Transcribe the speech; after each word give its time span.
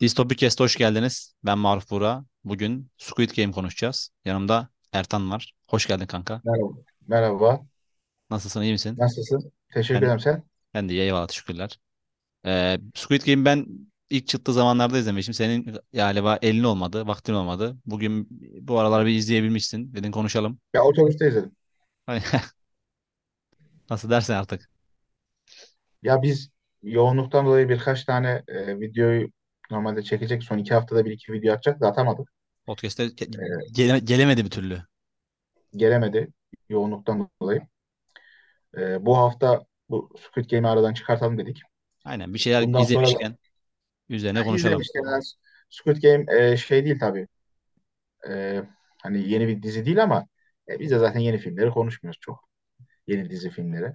Distopikest'e 0.00 0.64
hoş 0.64 0.76
geldiniz. 0.76 1.34
Ben 1.44 1.58
Maruf 1.58 1.90
Buğra. 1.90 2.24
Bugün 2.44 2.90
Squid 2.98 3.30
Game 3.36 3.52
konuşacağız. 3.52 4.10
Yanımda 4.24 4.68
Ertan 4.92 5.30
var. 5.30 5.52
Hoş 5.68 5.86
geldin 5.86 6.06
kanka. 6.06 6.42
Merhaba. 6.44 6.72
Merhaba. 7.06 7.66
Nasılsın, 8.30 8.62
iyi 8.62 8.72
misin? 8.72 8.98
Nasılsın? 8.98 9.52
Teşekkür 9.74 10.00
Ben, 10.02 10.06
ederim 10.06 10.20
sen. 10.20 10.42
ben 10.74 10.88
de 10.88 10.92
iyi, 10.92 11.00
eyvallah, 11.00 11.26
teşekkürler. 11.28 11.80
Ee, 12.46 12.78
Squid 12.94 13.22
Game 13.26 13.44
ben 13.44 13.66
ilk 14.10 14.28
çıktığı 14.28 14.52
zamanlarda 14.52 14.98
izlemiştim. 14.98 15.34
Senin 15.34 15.76
galiba 15.92 16.38
elin 16.42 16.64
olmadı, 16.64 17.06
vaktin 17.06 17.34
olmadı. 17.34 17.76
Bugün 17.86 18.28
bu 18.68 18.78
aralar 18.78 19.06
bir 19.06 19.14
izleyebilmişsin. 19.14 19.94
Dedin 19.94 20.10
konuşalım. 20.10 20.58
Ya 20.74 20.82
otobüste 20.84 21.28
izledim. 21.28 21.56
Hani 22.06 22.22
Nasıl 23.90 24.10
dersen 24.10 24.34
artık. 24.34 24.70
Ya 26.02 26.22
biz 26.22 26.50
yoğunluktan 26.82 27.46
dolayı 27.46 27.68
birkaç 27.68 28.04
tane 28.04 28.44
e, 28.48 28.80
videoyu 28.80 29.30
normalde 29.70 30.02
çekecek. 30.02 30.42
Son 30.44 30.58
iki 30.58 30.74
haftada 30.74 31.04
bir 31.04 31.10
iki 31.10 31.32
video 31.32 31.54
atacak 31.54 31.80
da 31.80 31.88
atamadık. 31.88 32.28
Podcast'te 32.66 33.04
ge- 33.06 33.30
E, 33.38 33.66
gele- 33.72 33.98
gelemedi 34.04 34.44
bir 34.44 34.50
türlü. 34.50 34.82
gelemedi 35.76 36.28
yoğunluktan 36.68 37.30
dolayı. 37.42 37.62
E, 38.78 39.06
bu 39.06 39.16
hafta 39.18 39.66
bu 39.90 40.10
Squid 40.18 40.50
Game'i 40.50 40.70
aradan 40.70 40.94
çıkartalım 40.94 41.38
dedik. 41.38 41.62
Aynen 42.04 42.34
bir 42.34 42.38
şeyler 42.38 42.62
Bundan 42.62 42.84
sonra 42.84 43.14
da 43.14 43.18
izlemişken 43.18 43.36
üzerine 44.10 44.44
konuşalım. 44.44 44.74
izlemişken 44.78 45.20
Squid 45.70 45.96
Game 46.02 46.24
e, 46.52 46.56
şey 46.56 46.84
değil 46.84 46.98
tabii. 47.00 47.28
E, 48.28 48.62
hani 49.02 49.30
yeni 49.30 49.48
bir 49.48 49.62
dizi 49.62 49.86
değil 49.86 50.02
ama 50.02 50.26
e, 50.68 50.80
biz 50.80 50.90
de 50.90 50.98
zaten 50.98 51.20
yeni 51.20 51.38
filmleri 51.38 51.70
konuşmuyoruz 51.70 52.18
çok. 52.20 52.48
Yeni 53.06 53.30
dizi 53.30 53.50
filmleri. 53.50 53.92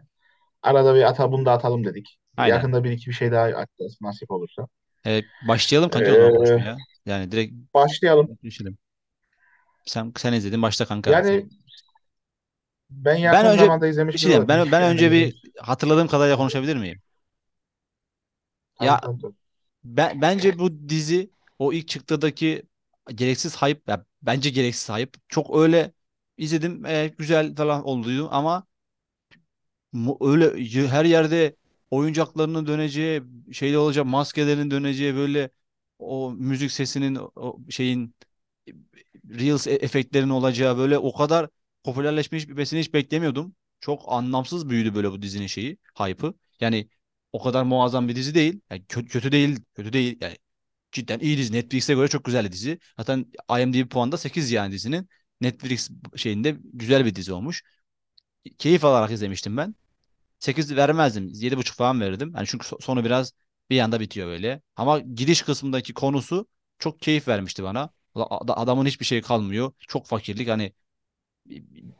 Arada 0.63 0.95
bir 0.95 1.03
ata 1.09 1.33
bunu 1.33 1.45
da 1.45 1.53
atalım 1.53 1.85
dedik. 1.85 2.19
Aynen. 2.37 2.57
Yakında 2.57 2.83
bir 2.83 2.91
iki 2.91 3.09
bir 3.09 3.15
şey 3.15 3.33
daha 3.33 3.45
atacağız 3.45 3.97
nasip 4.01 4.31
olursa. 4.31 4.67
Ee, 5.05 5.23
başlayalım 5.41 5.89
kanka 5.89 6.11
o 6.11 6.15
zaman 6.15 6.31
Ee, 6.31 6.33
konuşmaya. 6.33 6.81
Yani 7.05 7.31
direkt 7.31 7.53
başlayalım. 7.73 8.37
düşünelim. 8.43 8.77
Sen, 9.85 10.13
sen 10.17 10.33
izledin 10.33 10.61
başla 10.61 10.85
kanka. 10.85 11.17
Yani 11.17 11.49
ben 12.89 13.15
Ben 13.25 13.45
yakın 13.45 13.49
önce 13.53 13.71
zamanda 13.71 13.87
bir 14.13 14.19
şey 14.19 14.31
diyeyim. 14.31 14.47
ama 14.47 14.47
Ben, 14.47 14.71
ben 14.71 14.83
önce 14.83 15.11
bir 15.11 15.35
hatırladığım 15.59 16.07
kadarıyla 16.07 16.37
konuşabilir 16.37 16.75
miyim? 16.75 17.01
Tabii 18.75 18.99
Ya 18.99 19.01
tabii 19.01 19.21
tabii. 19.21 19.35
ben, 19.85 20.21
bence 20.21 20.59
bu 20.59 20.89
dizi 20.89 21.31
o 21.59 21.73
ilk 21.73 21.87
çıktığındaki 21.87 22.63
gereksiz 23.15 23.57
hype 23.63 23.81
ya 23.93 24.05
bence 24.21 24.49
gereksiz 24.49 24.89
hype. 24.97 25.19
Çok 25.29 25.57
öyle 25.57 25.93
izledim 26.37 26.85
e, 26.85 27.07
güzel 27.19 27.55
falan 27.55 27.85
oldu 27.85 28.29
ama 28.31 28.67
mu- 29.93 30.17
öyle 30.21 30.59
y- 30.61 30.87
her 30.87 31.05
yerde 31.05 31.55
oyuncaklarının 31.91 32.67
döneceği 32.67 33.23
şeyde 33.51 33.77
olacak 33.77 34.05
maskelerin 34.05 34.71
döneceği 34.71 35.15
böyle 35.15 35.49
o 35.99 36.31
müzik 36.31 36.71
sesinin 36.71 37.15
o 37.35 37.57
şeyin 37.69 38.15
Reels 39.29 39.67
e- 39.67 39.71
efektlerinin 39.73 40.29
olacağı 40.29 40.77
böyle 40.77 40.97
o 40.97 41.13
kadar 41.13 41.49
popülerleşmiş 41.83 42.49
bir 42.49 42.57
besini 42.57 42.79
hiç 42.79 42.93
beklemiyordum. 42.93 43.55
Çok 43.79 44.03
anlamsız 44.07 44.69
büyüdü 44.69 44.95
böyle 44.95 45.11
bu 45.11 45.21
dizinin 45.21 45.47
şeyi, 45.47 45.77
hype'ı. 45.99 46.33
Yani 46.59 46.89
o 47.33 47.43
kadar 47.43 47.63
muazzam 47.63 48.07
bir 48.07 48.15
dizi 48.15 48.35
değil. 48.35 48.61
Yani 48.69 48.85
kötü, 48.89 49.07
kötü 49.09 49.31
değil, 49.31 49.59
kötü 49.75 49.93
değil. 49.93 50.17
Yani 50.21 50.37
cidden 50.91 51.19
iyi 51.19 51.37
dizi. 51.37 51.53
Netflix'e 51.53 51.95
göre 51.95 52.07
çok 52.07 52.25
güzel 52.25 52.45
bir 52.45 52.51
dizi. 52.51 52.79
Zaten 52.99 53.27
IMDb 53.61 53.89
puanı 53.89 54.11
da 54.11 54.17
8 54.17 54.51
yani 54.51 54.73
dizinin. 54.73 55.09
Netflix 55.41 55.89
şeyinde 56.15 56.57
güzel 56.73 57.05
bir 57.05 57.15
dizi 57.15 57.33
olmuş. 57.33 57.63
Keyif 58.57 58.85
alarak 58.85 59.11
izlemiştim 59.11 59.57
ben. 59.57 59.75
8 60.41 60.77
vermezdim. 60.77 61.29
yedi 61.35 61.57
buçuk 61.57 61.77
falan 61.77 62.01
verirdim. 62.01 62.33
Yani 62.37 62.47
çünkü 62.47 62.67
so- 62.67 62.83
sonu 62.83 63.05
biraz 63.05 63.33
bir 63.71 63.81
anda 63.81 64.01
bitiyor 64.01 64.27
böyle. 64.27 64.61
Ama 64.77 64.99
giriş 64.99 65.43
kısmındaki 65.43 65.95
konusu 65.95 66.47
çok 66.79 67.01
keyif 67.01 67.29
vermişti 67.29 67.63
bana. 67.63 67.91
Ad- 68.15 68.49
Adamın 68.57 68.87
hiçbir 68.87 69.05
şey 69.05 69.23
kalmıyor. 69.23 69.73
Çok 69.89 70.07
fakirlik 70.07 70.49
hani 70.49 70.73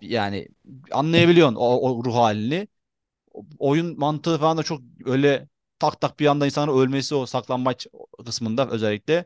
yani 0.02 0.48
anlayabiliyorsun 0.92 1.56
o, 1.56 1.66
o 1.92 2.04
ruh 2.06 2.16
halini. 2.16 2.68
Oyun 3.60 4.00
mantığı 4.00 4.40
falan 4.40 4.58
da 4.58 4.64
çok 4.64 4.82
öyle 5.06 5.50
tak 5.80 6.02
tak 6.02 6.20
bir 6.22 6.28
anda 6.28 6.46
insanın 6.46 6.78
ölmesi 6.80 7.16
o 7.16 7.28
saklambaç 7.28 7.88
kısmında 8.26 8.70
özellikle 8.70 9.26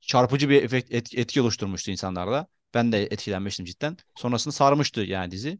çarpıcı 0.00 0.48
bir 0.50 0.62
efekt, 0.64 0.92
etki, 0.94 1.18
etki 1.20 1.42
oluşturmuştu 1.42 1.90
insanlarda. 1.90 2.46
Ben 2.74 2.92
de 2.92 3.02
etkilenmiştim 3.04 3.66
cidden. 3.66 3.96
Sonrasında 4.16 4.52
sarmıştı 4.52 5.00
yani 5.00 5.30
dizi. 5.30 5.58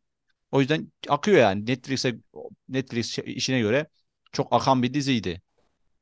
O 0.53 0.61
yüzden 0.61 0.93
akıyor 1.09 1.39
yani. 1.39 1.67
Netflix'e 1.67 2.15
Netflix 2.69 3.19
işine 3.19 3.61
göre 3.61 3.87
çok 4.33 4.55
akan 4.55 4.83
bir 4.83 4.95
diziydi. 4.95 5.43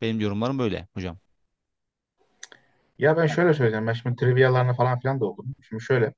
Benim 0.03 0.21
yorumlarım 0.21 0.61
böyle 0.61 0.89
hocam. 0.95 1.19
Ya 2.99 3.17
ben 3.17 3.27
şöyle 3.27 3.55
söyleyeceğim. 3.55 3.87
Ben 3.87 3.93
şimdi 3.93 4.17
trivyalarını 4.17 4.75
falan 4.75 5.01
filan 5.01 5.21
da 5.21 5.27
okudum. 5.27 5.55
Şimdi 5.69 5.83
şöyle. 5.83 6.15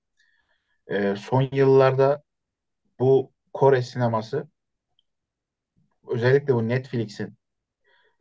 e, 0.87 1.17
son 1.17 1.49
yıllarda 1.53 2.23
bu 3.01 3.33
Kore 3.55 3.83
sineması 3.83 4.49
özellikle 6.09 6.55
bu 6.55 6.69
Netflix'in 6.69 7.37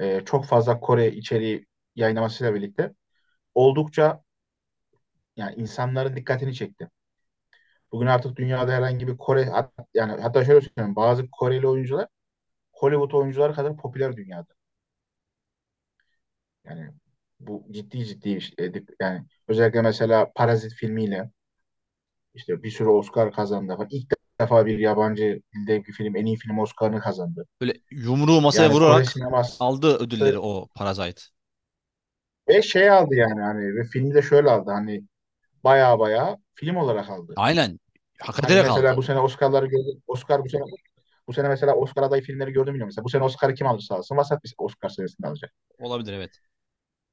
e, 0.01 0.21
çok 0.25 0.45
fazla 0.45 0.79
Kore 0.79 1.11
içeriği 1.13 1.67
yayınlamasıyla 1.95 2.55
birlikte 2.55 2.95
oldukça 3.55 4.23
yani 5.37 5.55
insanların 5.55 6.15
dikkatini 6.15 6.53
çekti. 6.55 6.89
Bugün 7.91 8.07
artık 8.07 8.35
dünyada 8.37 8.71
herhangi 8.73 9.07
bir 9.07 9.17
Kore 9.17 9.45
hat- 9.45 9.73
yani 9.93 10.21
hatta 10.21 10.45
şöyle 10.45 10.61
söyleyeyim 10.61 10.95
bazı 10.95 11.31
Koreli 11.31 11.67
oyuncular 11.67 12.07
Hollywood 12.73 13.11
oyuncuları 13.11 13.53
kadar 13.55 13.77
popüler 13.77 14.17
dünyada. 14.17 14.53
Yani 16.65 16.93
bu 17.39 17.65
ciddi 17.71 18.05
ciddi 18.05 18.35
bir 18.35 18.41
şey. 18.41 18.65
E, 18.67 18.71
Yani 18.99 19.25
özellikle 19.47 19.81
mesela 19.81 20.31
Parazit 20.35 20.73
filmiyle 20.73 21.31
işte 22.33 22.63
bir 22.63 22.69
sürü 22.71 22.89
Oscar 22.89 23.31
kazandı 23.31 23.75
falan. 23.75 23.87
İlk 23.91 24.13
defa 24.41 24.65
bir 24.65 24.79
yabancı 24.79 25.41
dilde 25.55 25.83
bir 25.85 25.93
film 25.93 26.15
en 26.15 26.25
iyi 26.25 26.37
film 26.37 26.59
Oscar'ını 26.59 26.99
kazandı. 26.99 27.45
Böyle 27.61 27.73
yumruğu 27.91 28.41
masaya 28.41 28.69
Yani 28.69 28.75
Kore 28.79 29.03
vurarak 29.03 29.05
sineması 29.05 29.59
aldı 29.59 29.97
ödülleri 29.97 30.39
o 30.39 30.67
Parasite. 30.75 31.21
ve 32.49 32.61
şey 32.61 32.89
aldı 32.89 33.15
yani 33.15 33.41
hani 33.41 33.75
ve 33.75 33.83
filmi 33.83 34.13
de 34.13 34.21
şöyle 34.21 34.49
aldı 34.51 34.71
hani 34.71 35.03
baya 35.65 35.99
baya 35.99 36.37
film 36.55 36.77
olarak 36.77 37.09
aldı. 37.09 37.35
Aynen. 37.35 37.79
Hak 38.21 38.39
Hani 38.41 38.55
ederek 38.55 38.67
mesela 38.67 38.97
aldı. 38.97 38.97
bu 38.97 39.03
sene 39.03 39.19
Oscar'ları 39.19 39.65
gördü. 39.67 40.01
Oscar 40.07 40.43
bu 40.45 40.49
sene 40.49 40.61
bu 41.27 41.33
sene 41.33 41.47
mesela 41.49 41.75
Oscar 41.75 42.03
adayı 42.03 42.21
filmleri 42.23 42.51
gördüm 42.53 42.67
bilmiyorum. 42.73 42.87
Mesela 42.87 43.05
bu 43.05 43.09
sene 43.09 43.23
Oscar'ı 43.23 43.53
kim 43.55 43.67
alırsa 43.67 43.95
alsın 43.95 44.17
vasat 44.17 44.43
bir 44.43 44.53
Oscar 44.57 44.89
senesinde 44.89 45.27
alacak. 45.27 45.53
Olabilir 45.77 46.13
evet. 46.13 46.41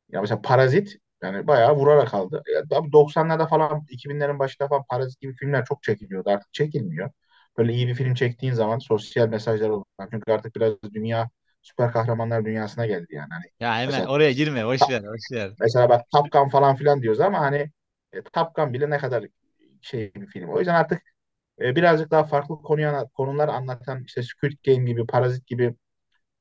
Ya 0.08 0.20
mesela 0.20 0.42
Parazit 0.42 0.96
yani 1.22 1.46
bayağı 1.46 1.76
vurarak 1.76 2.14
aldı. 2.14 2.42
Ya, 2.54 2.62
tabii 2.70 2.92
90'larda 2.92 3.46
falan 3.46 3.86
2000'lerin 3.90 4.38
başında 4.38 4.68
falan 4.68 4.84
Parazit 4.90 5.20
gibi 5.20 5.34
filmler 5.34 5.64
çok 5.64 5.82
çekiliyordu. 5.82 6.30
Artık 6.30 6.52
çekilmiyor. 6.52 7.10
Böyle 7.58 7.72
iyi 7.72 7.88
bir 7.88 7.94
film 7.94 8.14
çektiğin 8.14 8.52
zaman 8.52 8.78
sosyal 8.78 9.28
mesajlar 9.28 9.68
olur. 9.68 9.84
Çünkü 10.10 10.32
artık 10.32 10.56
biraz 10.56 10.74
dünya 10.94 11.30
süper 11.62 11.92
kahramanlar 11.92 12.44
dünyasına 12.44 12.86
geldi 12.86 13.06
yani. 13.14 13.28
Hani 13.30 13.44
Ya 13.60 13.74
hemen 13.78 14.04
mesela 14.04 14.06
oraya 14.06 14.32
girme. 14.32 14.66
Boş 14.66 14.88
ver. 14.88 15.02
Boş 15.04 15.30
ver. 15.32 15.52
mesela 15.60 15.88
bak 15.88 16.06
Top 16.12 16.32
Gun 16.32 16.48
falan 16.48 16.76
filan 16.76 17.02
diyoruz 17.02 17.20
ama 17.20 17.40
hani 17.40 17.70
e, 18.12 18.22
Top 18.22 18.54
Gun 18.54 18.72
bile 18.72 18.90
ne 18.90 18.98
kadar 18.98 19.26
şey 19.82 20.14
bir 20.14 20.26
film. 20.26 20.48
O 20.50 20.58
yüzden 20.58 20.74
artık 20.74 21.02
e, 21.60 21.76
birazcık 21.76 22.10
daha 22.10 22.24
farklı 22.24 22.62
konuya, 22.62 23.06
konular 23.14 23.48
anlatan 23.48 24.04
işte 24.04 24.22
Squid 24.22 24.58
Game 24.66 24.84
gibi, 24.84 25.06
Parazit 25.06 25.46
gibi 25.46 25.74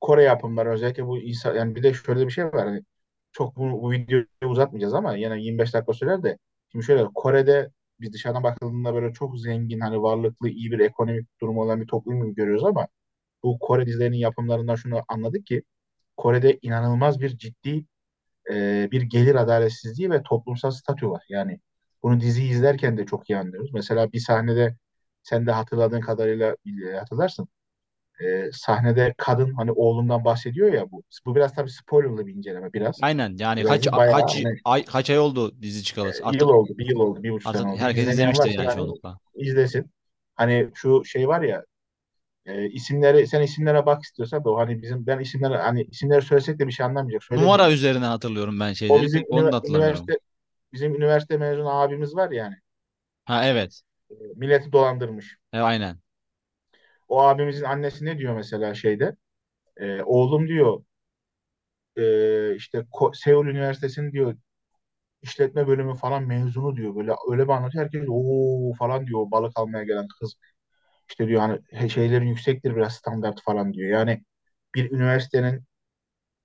Kore 0.01 0.23
yapımları 0.23 0.71
özellikle 0.71 1.05
bu 1.07 1.19
insan 1.19 1.55
yani 1.55 1.75
bir 1.75 1.83
de 1.83 1.93
şöyle 1.93 2.27
bir 2.27 2.31
şey 2.31 2.45
var 2.45 2.67
hani 2.67 2.83
çok 3.31 3.57
bu, 3.57 3.83
bu 3.83 3.91
videoyu 3.91 4.27
uzatmayacağız 4.45 4.93
ama 4.93 5.15
yine 5.17 5.41
25 5.41 5.73
dakika 5.73 5.93
sürer 5.93 6.23
de 6.23 6.37
şimdi 6.71 6.85
şöyle 6.85 7.05
Kore'de 7.15 7.71
biz 7.99 8.13
dışarıdan 8.13 8.43
bakıldığında 8.43 8.93
böyle 8.93 9.13
çok 9.13 9.39
zengin 9.39 9.79
hani 9.79 10.01
varlıklı 10.01 10.49
iyi 10.49 10.71
bir 10.71 10.79
ekonomik 10.79 11.27
durumu 11.41 11.61
olan 11.61 11.81
bir 11.81 11.87
toplum 11.87 12.33
görüyoruz 12.35 12.63
ama 12.63 12.87
bu 13.43 13.59
Kore 13.59 13.85
dizilerinin 13.85 14.17
yapımlarından 14.17 14.75
şunu 14.75 15.01
anladık 15.07 15.45
ki 15.45 15.63
Kore'de 16.17 16.59
inanılmaz 16.61 17.21
bir 17.21 17.37
ciddi 17.37 17.85
e, 18.51 18.89
bir 18.91 19.01
gelir 19.01 19.35
adaletsizliği 19.35 20.11
ve 20.11 20.23
toplumsal 20.23 20.71
statü 20.71 21.09
var. 21.09 21.25
Yani 21.29 21.59
bunu 22.03 22.19
diziyi 22.21 22.51
izlerken 22.51 22.97
de 22.97 23.05
çok 23.05 23.29
iyi 23.29 23.37
anlıyoruz. 23.37 23.73
Mesela 23.73 24.11
bir 24.13 24.19
sahnede 24.19 24.75
sen 25.23 25.45
de 25.47 25.51
hatırladığın 25.51 26.01
kadarıyla 26.01 26.55
e, 26.93 26.97
hatırlarsın 26.97 27.47
e, 28.21 28.51
sahnede 28.53 29.15
kadın 29.17 29.53
hani 29.55 29.71
oğlundan 29.71 30.25
bahsediyor 30.25 30.73
ya 30.73 30.91
bu. 30.91 31.03
Bu 31.25 31.35
biraz 31.35 31.55
tabii 31.55 31.69
spoilerlı 31.71 32.27
bir 32.27 32.35
inceleme 32.35 32.73
biraz. 32.73 33.01
Aynen 33.01 33.37
yani 33.39 33.63
Biraz 33.63 33.63
kaç 33.63 33.87
bayağı 33.95 34.21
kaç 34.21 34.43
hani 34.43 34.61
ay 34.63 34.85
kaç 34.85 35.09
ay 35.09 35.19
oldu 35.19 35.61
dizi 35.61 35.83
çıkalı. 35.83 36.13
e, 36.13 36.23
yıl 36.25 36.49
Artık 36.49 36.49
oldu, 36.49 36.77
bir 36.77 36.85
yıl 36.89 36.99
oldu, 36.99 37.23
bir 37.23 37.31
buçuk 37.31 37.49
sene 37.49 37.67
oldu. 37.67 37.77
herkes 37.77 38.07
İzlemeyen 38.07 38.09
izlemiştir 38.09 38.49
yani 38.49 38.69
çoğunlukla. 38.69 39.19
izlesin. 39.35 39.91
Hani 40.35 40.69
şu 40.75 41.05
şey 41.05 41.27
var 41.27 41.41
ya 41.41 41.65
e, 42.45 42.69
isimleri 42.69 43.27
sen 43.27 43.41
isimlere 43.43 43.87
bak 43.87 44.03
istiyorsan 44.03 44.43
da 44.45 44.51
o 44.51 44.57
hani 44.59 44.83
bizim 44.83 45.07
ben 45.07 45.19
isimleri 45.19 45.57
hani 45.57 45.83
isimleri 45.83 46.23
söylesek 46.23 46.59
de 46.59 46.67
bir 46.67 46.73
şey 46.73 46.85
anlamayacak. 46.87 47.23
Numara 47.29 47.71
Söylemeyeyim. 47.71 47.71
üzerinden 47.71 48.07
hatırlıyorum 48.09 48.59
ben 48.59 48.73
O 48.87 49.01
şeyleri. 49.01 49.03
bizim 49.03 49.23
Pek 49.29 49.29
onu 49.29 49.49
ünivers- 49.49 49.55
hatırlamıyorum. 49.55 49.69
üniversite 49.69 50.19
bizim 50.73 50.95
üniversite 50.95 51.37
mezunu 51.37 51.69
abimiz 51.71 52.15
var 52.15 52.31
yani. 52.31 52.55
Ha 53.25 53.45
evet. 53.45 53.83
E, 54.09 54.15
milleti 54.35 54.71
dolandırmış. 54.71 55.37
E, 55.53 55.59
aynen. 55.61 56.01
O 57.07 57.21
abimizin 57.21 57.63
annesi 57.65 58.05
ne 58.05 58.17
diyor 58.17 58.35
mesela 58.35 58.73
şeyde? 58.73 59.15
E, 59.77 60.01
oğlum 60.03 60.47
diyor 60.47 60.83
e, 61.97 62.55
işte 62.55 62.77
Ko- 62.79 63.11
Seul 63.15 63.45
Üniversitesi'nin 63.47 64.11
diyor 64.11 64.35
işletme 65.21 65.67
bölümü 65.67 65.95
falan 65.95 66.23
mezunu 66.27 66.77
diyor. 66.77 66.95
Böyle 66.95 67.11
öyle 67.31 67.43
bir 67.43 67.49
anlatıyor. 67.53 67.85
Herkes 67.85 68.05
ooo 68.09 68.73
falan 68.75 69.07
diyor. 69.07 69.31
Balık 69.31 69.53
almaya 69.59 69.83
gelen 69.85 70.07
kız. 70.21 70.35
İşte 71.09 71.27
diyor 71.29 71.41
hani 71.41 71.59
he- 71.71 71.89
şeylerin 71.89 72.27
yüksektir 72.27 72.75
biraz 72.77 72.93
standart 72.95 73.41
falan 73.43 73.73
diyor. 73.73 73.89
Yani 73.91 74.23
bir 74.75 74.91
üniversitenin 74.91 75.63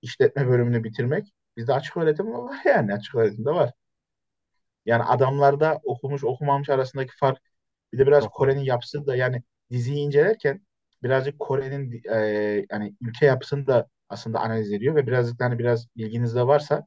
işletme 0.02 0.48
bölümünü 0.48 0.84
bitirmek 0.84 1.34
bizde 1.56 1.74
açık 1.74 1.98
öğretim 1.98 2.32
var 2.34 2.60
yani 2.66 2.94
açık 2.94 3.14
öğretimde 3.14 3.50
var. 3.50 3.72
Yani 4.86 5.02
adamlarda 5.04 5.80
okumuş 5.84 6.24
okumamış 6.24 6.68
arasındaki 6.68 7.12
fark 7.20 7.38
bir 7.92 7.98
de 7.98 8.06
biraz. 8.06 8.28
Kore'nin 8.28 8.60
yapısı 8.64 9.06
da 9.06 9.16
yani 9.16 9.42
diziyi 9.70 9.98
incelerken 9.98 10.66
birazcık 11.02 11.38
Kore'nin 11.38 12.02
e, 12.14 12.16
yani 12.70 12.96
ülke 13.00 13.26
yapısını 13.26 13.66
da 13.66 13.88
aslında 14.08 14.40
analiz 14.40 14.72
ediyor 14.72 14.94
ve 14.96 15.06
birazcık 15.06 15.40
hani 15.40 15.58
biraz 15.58 15.86
bilginiz 15.96 16.34
de 16.36 16.46
varsa 16.46 16.86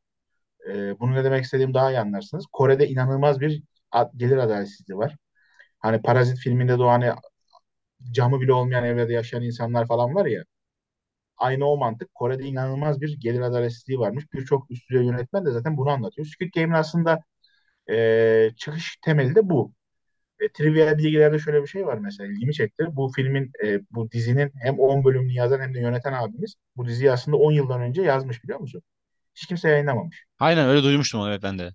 e, 0.70 1.00
bunu 1.00 1.16
ne 1.16 1.24
demek 1.24 1.44
istediğimi 1.46 1.74
daha 1.74 1.92
iyi 1.92 2.00
anlarsınız. 2.00 2.46
Kore'de 2.54 2.88
inanılmaz 2.88 3.40
bir 3.42 3.64
a- 3.92 4.12
gelir 4.18 4.38
adaletsizliği 4.38 4.98
var. 5.00 5.18
Hani 5.80 6.02
Parazit 6.04 6.40
filminde 6.40 6.80
de 6.80 6.84
o 6.84 6.88
hani 6.88 7.12
camı 8.12 8.42
bile 8.42 8.54
olmayan 8.54 8.84
evlerde 8.86 9.14
yaşayan 9.14 9.44
insanlar 9.44 9.88
falan 9.88 10.16
var 10.16 10.26
ya. 10.26 10.44
Aynı 11.38 11.66
o 11.68 11.78
mantık. 11.78 12.16
Kore'de 12.16 12.44
inanılmaz 12.44 13.02
bir 13.02 13.20
gelir 13.20 13.42
adaletsizliği 13.42 14.00
varmış. 14.00 14.34
Birçok 14.34 14.72
üst 14.72 14.90
düzey 14.90 15.06
yönetmen 15.06 15.46
de 15.46 15.52
zaten 15.52 15.78
bunu 15.78 15.90
anlatıyor. 15.90 16.28
Squid 16.28 16.54
Game'in 16.56 16.74
aslında 16.80 17.22
e, 17.92 18.52
çıkış 18.58 18.98
temeli 19.06 19.36
de 19.36 19.50
bu. 19.50 19.74
E, 20.40 20.50
trivia 20.54 20.98
bilgilerde 20.98 21.40
şöyle 21.40 21.62
bir 21.64 21.68
şey 21.68 21.86
var 21.88 21.98
mesela 21.98 22.32
ilgimi 22.34 22.54
çekti. 22.54 22.86
Bu 22.92 23.12
filmin, 23.16 23.52
e, 23.66 23.82
bu 23.92 24.12
dizinin 24.12 24.52
hem 24.62 24.80
10 24.80 25.04
bölümünü 25.06 25.34
yazan 25.34 25.60
hem 25.62 25.74
de 25.74 25.80
yöneten 25.80 26.14
abimiz 26.14 26.56
bu 26.78 26.88
diziyi 26.88 27.12
aslında 27.12 27.38
10 27.38 27.52
yıldan 27.52 27.82
önce 27.82 28.02
yazmış 28.02 28.44
biliyor 28.44 28.60
musun? 28.60 28.82
Hiç 29.36 29.48
kimse 29.48 29.70
yayınlamamış. 29.70 30.26
Aynen 30.40 30.68
öyle 30.70 30.84
duymuştum 30.84 31.22
onu 31.22 31.30
evet 31.30 31.44
ben 31.44 31.60
de. 31.60 31.74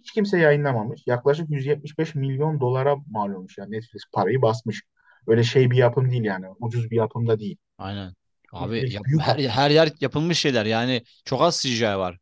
Hiç 0.00 0.12
kimse 0.12 0.38
yayınlamamış. 0.38 1.02
Yaklaşık 1.06 1.50
175 1.50 2.14
milyon 2.14 2.60
dolara 2.60 2.96
mal 3.10 3.30
olmuş 3.30 3.58
yani 3.58 3.72
Netflix 3.72 4.02
parayı 4.12 4.42
basmış. 4.42 4.82
Öyle 5.26 5.44
şey 5.44 5.70
bir 5.70 5.76
yapım 5.76 6.10
değil 6.10 6.24
yani. 6.24 6.46
Ucuz 6.60 6.90
bir 6.90 6.96
yapım 6.96 7.28
da 7.28 7.38
değil. 7.38 7.56
Aynen. 7.78 8.14
Abi 8.52 8.74
Netflix 8.74 8.94
yap- 8.94 9.04
büyük 9.04 9.20
her, 9.20 9.38
her 9.38 9.70
yer 9.70 9.92
yapılmış 10.00 10.38
şeyler 10.38 10.66
yani 10.66 11.02
çok 11.24 11.42
az 11.42 11.56
CGI 11.62 11.98
var. 11.98 12.18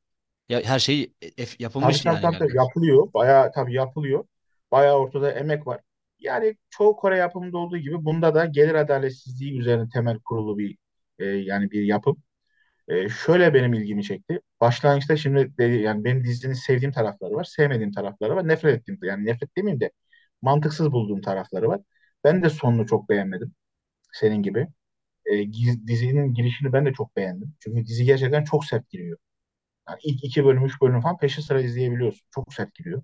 Ya, 0.49 0.61
her 0.65 0.79
şey 0.79 1.13
e- 1.23 1.43
e- 1.43 1.47
Tabii 1.79 1.99
yapılmış 1.99 2.05
tabii 2.05 2.21
yani 2.21 2.21
tabii, 2.21 2.37
tabii. 2.39 2.57
gelmiş. 2.57 2.57
yapılıyor. 2.57 3.09
Bayağı 3.15 3.53
tabii 3.53 3.75
yapılıyor. 3.75 4.25
Bayağı 4.73 4.97
ortada 4.99 5.33
emek 5.33 5.67
var. 5.67 5.81
Yani 6.19 6.57
çoğu 6.71 6.97
Kore 6.97 7.17
yapımında 7.19 7.59
olduğu 7.59 7.79
gibi 7.79 8.05
bunda 8.05 8.35
da 8.35 8.45
gelir 8.47 8.75
adaletsizliği 8.75 9.59
üzerine 9.61 9.89
temel 9.89 10.19
kurulu 10.19 10.59
bir 10.59 10.77
e, 11.19 11.25
yani 11.27 11.71
bir 11.71 11.83
yapım. 11.83 12.23
E, 12.89 13.09
şöyle 13.09 13.55
benim 13.55 13.75
ilgimi 13.75 14.05
çekti. 14.05 14.41
Başlangıçta 14.61 15.17
şimdi 15.19 15.59
de, 15.59 15.65
yani 15.65 16.05
benim 16.05 16.25
dizinin 16.25 16.55
sevdiğim 16.55 16.93
tarafları 16.93 17.35
var, 17.35 17.45
sevmediğim 17.45 17.93
tarafları 17.93 18.37
var, 18.37 18.49
nefret 18.49 18.75
ettiğim 18.81 18.99
yani 19.05 19.27
nefret 19.27 19.57
demeyeyim 19.59 19.81
de 19.81 19.93
mantıksız 20.43 20.93
bulduğum 20.93 21.21
tarafları 21.23 21.69
var. 21.69 21.81
Ben 22.25 22.43
de 22.43 22.51
sonunu 22.51 22.87
çok 22.87 23.09
beğenmedim 23.09 23.55
senin 24.13 24.43
gibi. 24.43 24.69
E, 25.27 25.45
giz- 25.45 25.87
dizinin 25.87 26.35
girişini 26.35 26.73
ben 26.73 26.87
de 26.87 26.93
çok 26.93 27.17
beğendim. 27.17 27.55
Çünkü 27.61 27.87
dizi 27.87 28.05
gerçekten 28.05 28.45
çok 28.45 28.65
sert 28.65 28.91
giriyor. 28.91 29.19
Yani 29.89 29.99
ilk 30.05 30.25
iki 30.25 30.45
bölüm, 30.45 30.65
üç 30.65 30.81
bölüm 30.83 31.01
falan 31.01 31.19
peşi 31.19 31.43
sıra 31.43 31.61
izleyebiliyorsun. 31.61 32.27
Çok 32.35 32.55
sert 32.55 32.75
giriyor. 32.75 33.03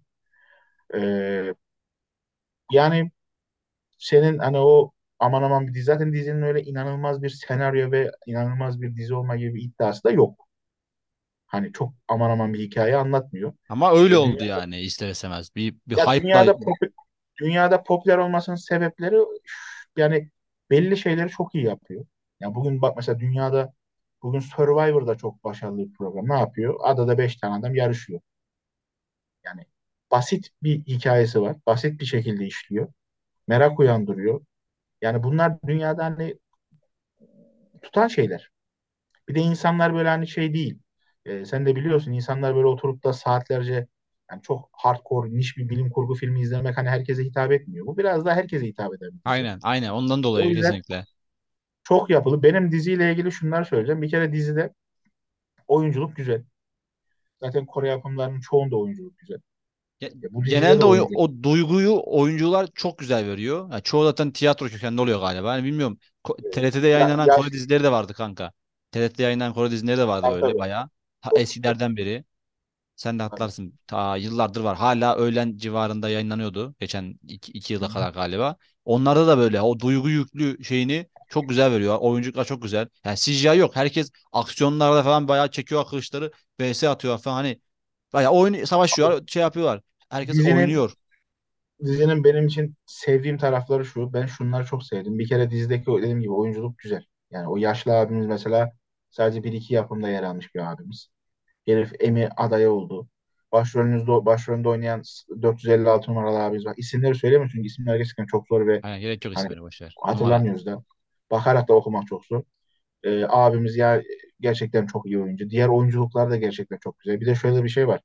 Ee, 0.95 1.55
yani 2.73 3.11
senin 3.99 4.39
hani 4.39 4.59
o 4.59 4.93
aman 5.19 5.43
aman 5.45 5.69
bir 5.69 5.75
dizi 5.75 5.85
zaten 5.85 6.13
dizinin 6.13 6.43
öyle 6.43 6.63
inanılmaz 6.63 7.23
bir 7.23 7.31
senaryo 7.31 7.93
ve 7.93 8.11
inanılmaz 8.27 8.83
bir 8.83 8.97
dizi 8.97 9.15
olma 9.15 9.37
gibi 9.37 9.55
bir 9.55 9.63
iddiası 9.63 10.05
da 10.05 10.11
yok. 10.11 10.49
Hani 11.47 11.73
çok 11.73 11.95
aman 12.09 12.31
aman 12.31 12.55
bir 12.55 12.59
hikaye 12.61 12.97
anlatmıyor. 12.97 13.53
Ama 13.69 13.93
öyle 13.93 14.17
E, 14.17 14.23
dünya, 14.23 14.31
oldu 14.31 14.45
yani 14.45 14.81
ister 14.81 15.09
istemez. 15.11 15.55
Bir, 15.57 15.75
bir 15.87 15.97
ya 15.97 16.15
hype'la 16.15 16.15
dünyada 16.15 16.59
pop, 16.59 16.79
dünyada 17.41 17.83
popüler 17.83 18.19
olmasının 18.19 18.57
sebepleri 18.57 19.17
yani 19.97 20.31
belli 20.71 20.97
şeyleri 20.97 21.29
çok 21.31 21.55
iyi 21.55 21.65
yapıyor. 21.65 22.07
Ya 22.41 22.55
bugün 22.55 22.83
bak 22.83 22.97
mesela 22.97 23.21
dünyada 23.21 23.73
bugün 24.23 24.41
Survivor'da 24.41 25.17
çok 25.17 25.45
başarılı 25.45 25.79
bir 25.89 25.93
program. 25.95 26.29
Ne 26.29 26.35
yapıyor? 26.41 26.81
Adada 26.83 27.19
beş 27.19 27.37
tane 27.37 27.55
adam 27.55 27.75
yarışıyor. 27.75 28.21
Yani 29.45 29.63
basit 30.11 30.51
bir 30.63 30.81
hikayesi 30.87 31.43
var. 31.43 31.57
Basit 31.67 32.01
bir 32.01 32.05
şekilde 32.07 32.47
işliyor. 32.47 32.93
Merak 33.49 33.81
uyandırıyor. 33.81 34.43
Yani 35.03 35.25
bunlar 35.25 35.63
dünyada 35.69 36.05
hani 36.05 36.39
tutan 37.83 38.09
şeyler. 38.09 38.51
Bir 39.29 39.37
de 39.37 39.41
insanlar 39.41 39.95
böyle 39.95 40.09
hani 40.09 40.29
şey 40.29 40.55
değil. 40.55 40.81
Ee, 41.27 41.45
sen 41.45 41.67
de 41.67 41.77
biliyorsun 41.77 42.13
insanlar 42.13 42.57
böyle 42.57 42.67
oturup 42.67 43.05
da 43.05 43.13
saatlerce 43.13 43.89
yani 44.33 44.43
çok 44.43 44.71
hardcore 44.73 45.31
niş 45.35 45.57
bir 45.59 45.69
bilim 45.71 45.91
kurgu 45.91 46.15
filmi 46.15 46.41
izlemek 46.43 46.79
hani 46.79 46.89
herkese 46.91 47.25
hitap 47.25 47.53
etmiyor. 47.53 47.87
Bu 47.87 47.99
biraz 47.99 48.25
daha 48.25 48.37
herkese 48.37 48.67
hitap 48.67 48.95
dizi. 48.95 49.17
aynen 49.25 49.61
aynen 49.63 49.91
ondan 49.91 50.23
O 50.35 50.43
dolayı 50.43 50.51
yüzden 50.51 50.81
kesinlikle. 50.81 51.07
Çok 51.85 52.11
yapılı. 52.11 52.43
Benim 52.43 52.73
diziyle 52.73 53.13
ilgili 53.13 53.33
şunlar 53.33 53.65
söyleyeceğim. 53.65 54.03
Bir 54.03 54.11
kere 54.11 54.33
dizide 54.33 54.75
oyunculuk 55.69 56.17
güzel. 56.17 56.45
Zaten 57.43 57.67
Kore 57.67 57.89
yapımlarının 57.89 58.41
çoğunda 58.41 58.77
oyunculuk 58.77 59.19
güzel. 59.19 59.41
Ya 60.01 60.11
bu 60.31 60.45
Genelde 60.47 60.85
o, 60.85 60.91
o 61.15 61.43
duyguyu 61.43 62.03
oyuncular 62.07 62.69
çok 62.75 62.99
güzel 62.99 63.27
veriyor. 63.27 63.71
Yani 63.71 63.83
çoğu 63.83 64.05
zaten 64.05 64.31
tiyatro 64.33 64.67
kökenli 64.69 65.01
oluyor 65.01 65.21
galiba. 65.21 65.57
Yani 65.57 65.65
bilmiyorum. 65.65 65.99
Ko- 66.25 66.39
TRT'de 66.51 66.89
Ya, 66.99 66.99
yayınlanan 66.99 67.29
yaş, 67.29 67.31
Kore 67.31 67.53
dizileri 67.53 67.83
de 67.85 67.93
vardı 67.93 68.15
kanka. 68.15 68.53
TRT'de 68.93 69.23
yayınlanan 69.23 69.55
Kore 69.55 69.71
dizileri 69.71 69.99
de 69.99 70.07
vardı 70.09 70.31
böyle 70.31 70.41
tabii. 70.41 70.59
bayağı. 70.59 70.91
Ha, 71.21 71.33
eskilerden 71.35 71.97
beri. 71.97 72.25
Sen 72.97 73.21
de 73.21 73.25
hatırlarsın. 73.25 73.81
Ta 73.89 74.17
yıllardır 74.19 74.63
var. 74.63 74.79
Hala 74.79 75.17
öğlen 75.17 75.59
civarında 75.59 76.11
yayınlanıyordu. 76.11 76.77
Geçen 76.81 77.21
iki, 77.29 77.53
iki 77.53 77.75
yıla 77.75 77.89
kadar 77.91 78.15
galiba. 78.15 78.57
Onlarda 78.87 79.29
da 79.29 79.39
böyle 79.39 79.63
o 79.63 79.81
duygu 79.81 80.11
yüklü 80.11 80.65
şeyini 80.65 81.07
çok 81.31 81.49
güzel 81.49 81.73
veriyor. 81.73 81.99
Oyunculuklar 82.01 82.45
çok 82.45 82.63
güzel. 82.63 82.89
Yani 83.05 83.17
CGI 83.17 83.59
yok. 83.59 83.77
Herkes 83.77 84.11
aksiyonlarda 84.33 85.03
falan 85.03 85.29
bayağı 85.29 85.51
çekiyor 85.51 85.87
kılıçları. 85.87 86.31
VS 86.61 86.85
atıyor 86.85 87.19
falan. 87.19 87.35
Hani 87.37 87.61
bayağı 88.13 88.33
oyun 88.33 88.65
savaşıyor. 88.65 89.23
Şey 89.27 89.43
yapıyorlar. 89.43 89.81
Herkes 90.11 90.35
Dizinin 90.37 90.57
oynuyor. 90.57 90.93
Dizinin 91.85 92.25
benim 92.25 92.47
için 92.47 92.77
sevdiğim 92.87 93.39
tarafları 93.39 93.85
şu. 93.85 94.13
Ben 94.13 94.27
şunları 94.27 94.65
çok 94.65 94.85
sevdim. 94.85 95.19
Bir 95.19 95.29
kere 95.29 95.51
dizideki 95.51 95.87
dediğim 95.87 96.21
gibi 96.21 96.33
oyunculuk 96.33 96.79
güzel. 96.79 97.05
Yani 97.31 97.49
o 97.49 97.57
yaşlı 97.57 97.93
abimiz 97.93 98.27
mesela 98.27 98.73
sadece 99.11 99.45
bir 99.45 99.53
iki 99.53 99.75
yapımda 99.75 100.09
yer 100.09 100.23
almış 100.23 100.55
bir 100.55 100.73
abimiz. 100.73 101.09
Herif 101.67 101.93
Emmy 102.01 102.29
adayı 102.37 102.71
oldu. 102.71 103.09
Başrolünüzde, 103.53 104.07
başrolünde 104.07 104.69
oynayan 104.69 105.03
456 105.43 106.11
numaralı 106.11 106.39
abimiz 106.39 106.67
var. 106.67 106.75
İsimleri 106.77 107.15
söylemiyorum 107.15 107.51
çünkü 107.55 107.67
isimler 107.67 107.97
gerçekten 107.97 108.27
çok 108.27 108.49
zor 108.49 108.67
ve 108.67 108.81
Aynen 108.83 109.01
gerek 109.01 109.25
yok 109.25 109.37
hani 109.37 109.45
isimleri 109.45 109.63
boşver. 109.63 109.95
Hatırlamıyoruz 110.03 110.67
da. 110.67 110.85
Bakarak 111.31 111.69
da 111.69 111.75
okumak 111.75 112.07
çok 112.07 112.25
zor. 112.27 112.43
Ee, 113.05 113.25
abimiz 113.29 113.77
ya 113.77 114.03
gerçekten 114.41 114.87
çok 114.87 115.07
iyi 115.07 115.19
oyuncu. 115.21 115.51
Diğer 115.51 115.69
oyunculuklar 115.69 116.31
da 116.31 116.37
gerçekten 116.37 116.79
çok 116.79 116.99
güzel. 117.01 117.21
Bir 117.21 117.27
de 117.27 117.35
şöyle 117.35 117.65
bir 117.65 117.69
şey 117.69 117.89
var. 117.89 118.01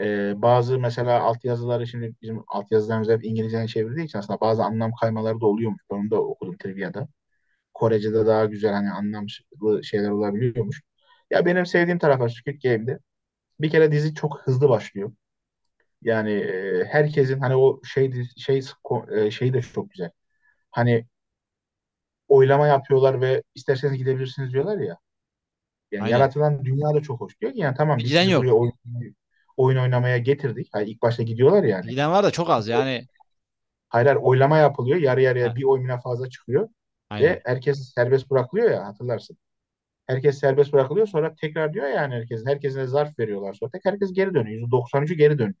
Ee, 0.00 0.42
bazı 0.42 0.78
mesela 0.78 1.20
altyazıları 1.22 1.86
şimdi 1.86 2.14
bizim 2.22 2.44
altyazılarımız 2.48 3.08
hep 3.08 3.24
İngilizce'ye 3.24 3.66
çevirdiği 3.68 4.04
için 4.06 4.18
aslında 4.18 4.40
bazı 4.40 4.64
anlam 4.64 4.92
kaymaları 5.00 5.40
da 5.40 5.46
oluyormuş. 5.46 5.82
Onu 5.88 6.10
da 6.10 6.22
okudum 6.22 6.56
Trivia'da. 6.58 7.08
Korece'de 7.74 8.26
daha 8.26 8.44
güzel 8.44 8.72
hani 8.72 8.90
anlamlı 8.92 9.84
şeyler 9.84 10.10
olabiliyormuş. 10.10 10.82
Ya 11.30 11.46
benim 11.46 11.66
sevdiğim 11.66 11.98
tarafı 11.98 12.30
Squid 12.30 12.62
Game'de 12.62 12.98
bir 13.60 13.70
kere 13.70 13.92
dizi 13.92 14.14
çok 14.14 14.40
hızlı 14.42 14.68
başlıyor. 14.68 15.12
Yani 16.02 16.32
e, 16.32 16.84
herkesin 16.84 17.40
hani 17.40 17.56
o 17.56 17.80
şey 17.84 18.12
şey 18.36 18.60
e, 19.12 19.30
şey 19.30 19.52
de 19.54 19.62
çok 19.62 19.90
güzel. 19.90 20.10
Hani 20.70 21.06
oylama 22.28 22.66
yapıyorlar 22.66 23.20
ve 23.20 23.42
isterseniz 23.54 23.98
gidebilirsiniz 23.98 24.52
diyorlar 24.52 24.78
ya. 24.78 24.98
Yani 25.92 26.04
Aynen. 26.04 26.08
yaratılan 26.08 26.64
dünya 26.64 26.94
da 26.94 27.02
çok 27.02 27.20
hoş. 27.20 27.40
Diyor 27.40 27.52
ki 27.52 27.58
yani 27.60 27.76
tamam 27.76 28.02
biz 28.02 28.08
Giden 28.08 28.22
sizi 28.22 28.36
buraya 28.36 28.52
yok. 28.52 28.54
oyun, 28.54 28.72
oyun 29.56 29.78
oynamaya 29.78 30.18
getirdik. 30.18 30.68
Hani 30.72 30.90
ilk 30.90 31.02
başta 31.02 31.22
gidiyorlar 31.22 31.64
yani. 31.64 31.90
Giden 31.90 32.10
var 32.10 32.24
da 32.24 32.30
çok 32.30 32.50
az 32.50 32.68
yani. 32.68 33.08
Hayır, 33.88 34.06
hayır 34.06 34.16
oylama 34.16 34.58
yapılıyor. 34.58 34.96
Yarı 34.98 35.22
Ha, 35.22 35.22
yarıya 35.22 35.56
bir 35.56 35.64
oy 35.64 35.84
bile 35.84 35.98
fazla 36.00 36.30
çıkıyor. 36.30 36.68
aynen. 37.10 37.26
Ve 37.26 37.42
herkes 37.44 37.92
serbest 37.94 38.30
bırakılıyor 38.30 38.70
ya 38.70 38.86
hatırlarsın. 38.86 39.36
Herkes 40.06 40.38
serbest 40.40 40.72
bırakılıyor 40.72 41.06
sonra 41.06 41.34
tekrar 41.36 41.74
diyor 41.74 41.86
ya 41.86 41.92
yani 41.94 42.14
herkes. 42.14 42.46
Herkesine 42.46 42.86
zarf 42.86 43.18
veriyorlar 43.18 43.54
sonra. 43.54 43.70
Tek 43.72 43.84
herkes 43.84 44.12
geri 44.14 44.34
dönüyor. 44.34 44.60
%93'ü 44.60 45.14
geri 45.14 45.38
dönüyor. 45.38 45.54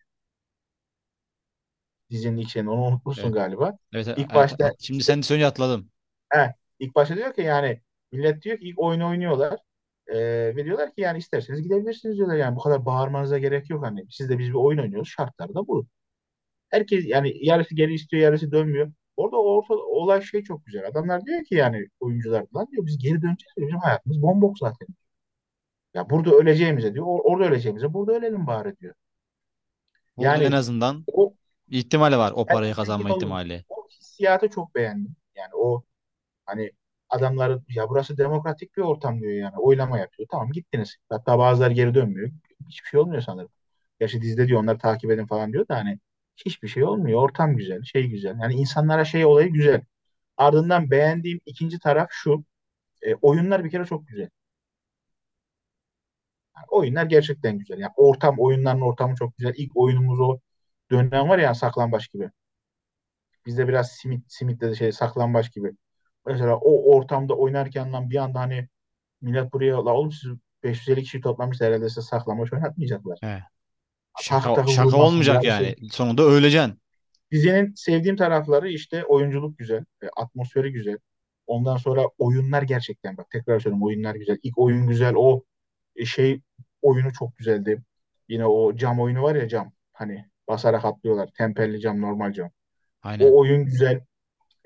Dizinin 2.10 2.42
şeyini 2.46 2.70
onu 2.70 2.82
unutmuşsun 2.84 3.28
Evet. 3.28 3.34
galiba. 3.34 3.78
Evet, 3.92 4.08
evet, 4.08 4.18
İlk 4.18 4.32
evet. 4.32 4.34
başta 4.34 4.72
Şimdi 4.78 5.00
işte 5.00 5.04
sen 5.04 5.20
söyleyince 5.20 5.46
atladım. 5.48 5.90
He, 6.32 6.54
ilk 6.78 6.94
başta 6.94 7.16
diyor 7.16 7.34
ki 7.34 7.40
yani 7.42 7.80
millet 8.12 8.42
diyor 8.42 8.58
ki 8.58 8.64
ilk 8.68 8.78
oyunu 8.78 9.08
oynuyorlar. 9.08 9.60
Ee, 10.06 10.16
ve 10.56 10.64
diyorlar 10.64 10.94
ki 10.94 11.00
yani 11.00 11.18
isterseniz 11.18 11.62
gidebilirsiniz 11.62 12.16
diyorlar. 12.16 12.36
Yani 12.36 12.56
bu 12.56 12.60
kadar 12.60 12.86
bağırmanıza 12.86 13.38
gerek 13.38 13.70
yok. 13.70 13.84
Hani 13.84 14.06
siz 14.10 14.28
de 14.30 14.38
biz 14.38 14.48
bir 14.48 14.54
oyun 14.54 14.78
oynuyoruz. 14.78 15.08
Şartlar 15.08 15.48
da 15.54 15.66
bu. 15.66 15.86
Herkes 16.70 17.04
yani 17.06 17.46
yarısı 17.46 17.74
geri 17.74 17.94
istiyor, 17.94 18.22
yarısı 18.22 18.52
dönmüyor. 18.52 18.92
Orada 19.16 19.36
orta 19.42 19.74
olay 19.74 20.22
şey 20.22 20.42
çok 20.42 20.66
güzel. 20.66 20.86
Adamlar 20.88 21.26
diyor 21.26 21.44
ki 21.44 21.54
yani 21.54 21.86
oyuncular 22.00 22.44
lan 22.56 22.66
diyor 22.72 22.86
biz 22.86 22.98
geri 22.98 23.12
döneceğiz 23.14 23.56
diyor. 23.56 23.68
Bizim 23.68 23.80
hayatımız 23.80 24.22
bombox 24.22 24.58
zaten. 24.60 24.88
Ya 25.94 26.10
burada 26.10 26.30
öleceğimize 26.30 26.94
diyor. 26.94 27.06
or- 27.06 27.22
Orada 27.22 27.48
öleceğimize 27.48 27.92
burada 27.92 28.12
ölelim 28.12 28.46
bari 28.46 28.76
diyor. 28.78 28.94
Burada 30.16 30.36
en 30.36 30.42
Yani 30.42 30.56
azından 30.56 31.04
o 31.12 31.34
ihtimali 31.68 32.18
var. 32.18 32.32
O 32.36 32.46
ben 32.48 32.54
parayı 32.54 32.74
kazanma 32.74 33.10
ihtimali. 33.10 33.64
O 33.68 33.88
hissiyatı 33.88 34.48
çok 34.48 34.74
beğendim. 34.74 35.16
Yani 35.36 35.50
o 35.54 35.84
hani 36.46 36.70
adamların 37.08 37.64
ya 37.68 37.88
burası 37.88 38.18
demokratik 38.18 38.76
bir 38.76 38.82
ortam 38.82 39.20
diyor 39.20 39.32
yani. 39.32 39.56
Oylama 39.58 39.98
yapıyor. 39.98 40.28
Tamam 40.32 40.52
gittiniz. 40.52 40.96
Hatta 41.08 41.38
bazıları 41.38 41.72
geri 41.72 41.94
dönmüyor. 41.94 42.30
Hiçbir 42.68 42.88
şey 42.88 43.00
olmuyor 43.00 43.22
sanırım. 43.22 43.50
Gerçi 44.00 44.22
dizide 44.22 44.48
diyor 44.48 44.60
onları 44.62 44.78
takip 44.78 45.10
edin 45.10 45.26
falan 45.26 45.52
diyor 45.52 45.68
da 45.68 45.76
hani 45.76 45.98
hiçbir 46.36 46.68
şey 46.68 46.84
olmuyor. 46.84 47.22
Ortam 47.22 47.56
güzel, 47.56 47.82
şey 47.84 48.06
güzel. 48.08 48.38
Yani 48.42 48.54
insanlara 48.54 49.04
şey 49.04 49.24
olayı 49.26 49.52
güzel. 49.52 49.82
Ardından 50.36 50.90
beğendiğim 50.90 51.40
ikinci 51.46 51.78
taraf 51.78 52.08
şu. 52.12 52.44
E, 53.02 53.14
oyunlar 53.16 53.64
bir 53.64 53.70
kere 53.70 53.86
çok 53.86 54.08
güzel. 54.08 54.30
Yani 56.56 56.66
oyunlar 56.70 57.06
gerçekten 57.06 57.58
güzel. 57.58 57.78
Yani 57.78 57.92
ortam, 57.96 58.38
oyunların 58.38 58.80
ortamı 58.80 59.14
çok 59.14 59.36
güzel. 59.38 59.54
İlk 59.56 59.76
oyunumuz 59.76 60.20
o 60.20 60.38
dönem 60.90 61.28
var 61.28 61.38
ya 61.38 61.54
saklambaç 61.54 62.12
gibi. 62.12 62.30
Bizde 63.46 63.68
biraz 63.68 63.92
simit, 63.92 64.24
simitle 64.32 64.70
de 64.70 64.74
şey 64.74 64.92
saklambaç 64.92 65.52
gibi. 65.52 65.72
Mesela 66.26 66.56
o 66.56 66.96
ortamda 66.96 67.34
oynarken 67.34 67.92
lan 67.92 68.10
bir 68.10 68.16
anda 68.16 68.40
hani 68.40 68.68
millet 69.20 69.52
buraya 69.52 69.84
la 69.84 69.94
oğlum 69.94 70.12
siz 70.12 70.30
550 70.62 71.02
kişi 71.02 71.20
toplamışlar 71.20 71.68
herhalde 71.68 71.88
size 71.88 72.02
saklambaç 72.02 72.52
oynatmayacaklar. 72.52 73.18
He. 73.22 73.42
Şaka, 74.20 74.66
şaka 74.66 74.96
olmayacak 74.96 75.44
ya 75.44 75.58
bir 75.58 75.64
şey. 75.64 75.74
yani. 75.80 75.90
Sonunda 75.90 76.22
öleceksin. 76.22 76.80
Dizinin 77.30 77.72
sevdiğim 77.76 78.16
tarafları 78.16 78.68
işte 78.68 79.04
oyunculuk 79.04 79.58
güzel, 79.58 79.84
e, 80.02 80.06
atmosferi 80.16 80.72
güzel. 80.72 80.98
Ondan 81.46 81.76
sonra 81.76 82.02
oyunlar 82.18 82.62
gerçekten 82.62 83.16
bak 83.16 83.30
tekrar 83.30 83.60
söylüyorum 83.60 83.86
oyunlar 83.86 84.14
güzel. 84.14 84.38
İlk 84.42 84.58
oyun 84.58 84.86
güzel. 84.86 85.14
O 85.16 85.44
e, 85.96 86.04
şey 86.04 86.40
oyunu 86.82 87.12
çok 87.12 87.36
güzeldi. 87.36 87.82
Yine 88.28 88.46
o 88.46 88.76
cam 88.76 89.00
oyunu 89.00 89.22
var 89.22 89.34
ya 89.34 89.48
cam. 89.48 89.72
Hani 89.92 90.24
basarak 90.48 90.84
atlıyorlar. 90.84 91.28
Temperli 91.38 91.80
cam, 91.80 92.00
normal 92.00 92.32
cam. 92.32 92.50
Aynen. 93.02 93.26
O 93.26 93.38
oyun 93.38 93.64
güzel. 93.64 94.00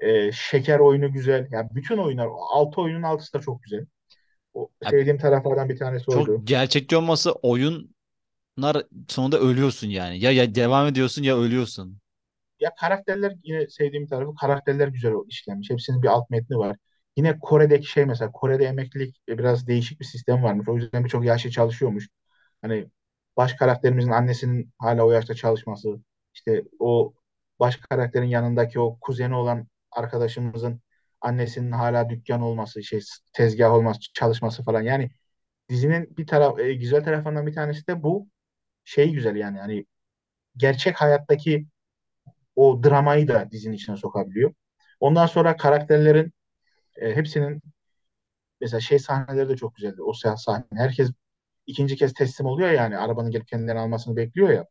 E, 0.00 0.33
şeker 0.33 0.78
oyunu 0.78 1.12
güzel. 1.12 1.49
Yani 1.50 1.69
bütün 1.75 1.99
oyunlar, 1.99 2.28
altı 2.52 2.80
oyunun 2.80 3.02
altısı 3.02 3.33
da 3.33 3.40
çok 3.40 3.62
güzel. 3.62 3.87
O 4.54 4.71
Ya 4.83 4.90
sevdiğim 4.90 5.19
taraflardan 5.19 5.69
bir 5.69 5.76
tanesi 5.76 6.04
çok 6.04 6.28
oydu. 6.28 6.42
gerçekçi 6.45 6.97
olması 6.97 7.33
oyunlar 7.33 8.87
sonunda 9.09 9.38
ölüyorsun 9.38 9.88
yani. 9.88 10.19
Ya, 10.19 10.30
ya 10.30 10.54
devam 10.54 10.87
ediyorsun 10.87 11.23
ya 11.23 11.37
ölüyorsun. 11.38 11.99
Ya 12.61 12.75
karakterler 12.80 13.33
yine 13.42 13.69
sevdiğim 13.69 14.07
tarafı 14.07 14.35
karakterler 14.35 14.88
güzel 14.88 15.12
işlenmiş. 15.28 15.71
Hepsinin 15.71 16.02
bir 16.02 16.09
alt 16.09 16.30
metni 16.30 16.59
var. 16.59 16.76
Yine 17.16 17.38
Kore'deki 17.38 17.87
şey 17.87 18.04
mesela 18.04 18.33
Kore'de 18.33 18.64
emeklilik 18.64 19.16
e, 19.28 19.38
biraz 19.38 19.66
değişik 19.66 20.00
bir 20.00 20.04
sistem 20.04 20.42
varmış. 20.42 20.69
O 20.69 20.76
yüzden 20.76 21.04
birçok 21.04 21.25
yaşlı 21.25 21.50
çalışıyormuş. 21.50 22.09
Hani 22.62 22.87
baş 23.37 23.54
karakterimizin 23.54 24.11
annesinin 24.11 24.71
hala 24.78 25.02
o 25.07 25.11
yaşta 25.12 25.35
çalışması, 25.35 26.00
işte 26.35 26.64
o 26.78 27.12
baş 27.61 27.76
karakterin 27.76 28.26
yanındaki 28.26 28.80
o 28.80 28.99
kuzeni 29.00 29.35
olan 29.35 29.66
arkadaşımızın 29.93 30.81
annesinin 31.21 31.73
hala 31.73 32.11
dükkan 32.11 32.43
olması, 32.43 32.83
şey 32.83 33.01
tezgah 33.33 33.73
olması, 33.75 34.01
çalışması 34.15 34.65
falan. 34.65 34.83
Yani 34.83 35.11
dizinin 35.69 36.17
bir 36.19 36.27
taraf 36.27 36.61
e, 36.61 36.75
güzel 36.75 37.05
tarafından 37.05 37.47
bir 37.49 37.55
tanesi 37.55 37.87
de 37.87 38.03
bu 38.03 38.29
şey 38.85 39.13
güzel 39.13 39.37
yani 39.37 39.59
hani 39.59 39.87
gerçek 40.57 40.97
hayattaki 41.03 41.67
o 42.57 42.83
dramayı 42.85 43.29
da 43.29 43.51
dizinin 43.53 43.75
içine 43.77 43.97
sokabiliyor. 43.97 44.55
Ondan 45.01 45.27
sonra 45.27 45.57
karakterlerin 45.57 46.33
e, 46.97 47.17
hepsinin 47.17 47.63
mesela 48.61 48.81
şey 48.81 48.99
sahneleri 48.99 49.49
de 49.49 49.57
çok 49.57 49.75
güzeldi. 49.77 50.03
O 50.03 50.11
sah- 50.13 50.37
sahne. 50.45 50.65
Herkes 50.75 51.11
ikinci 51.67 51.97
kez 51.97 52.15
teslim 52.15 52.47
oluyor 52.49 52.71
yani. 52.71 52.99
Arabanın 52.99 53.31
gelip 53.31 53.49
kendilerini 53.49 53.81
almasını 53.81 54.17
bekliyor 54.17 54.51
ya. 54.51 54.67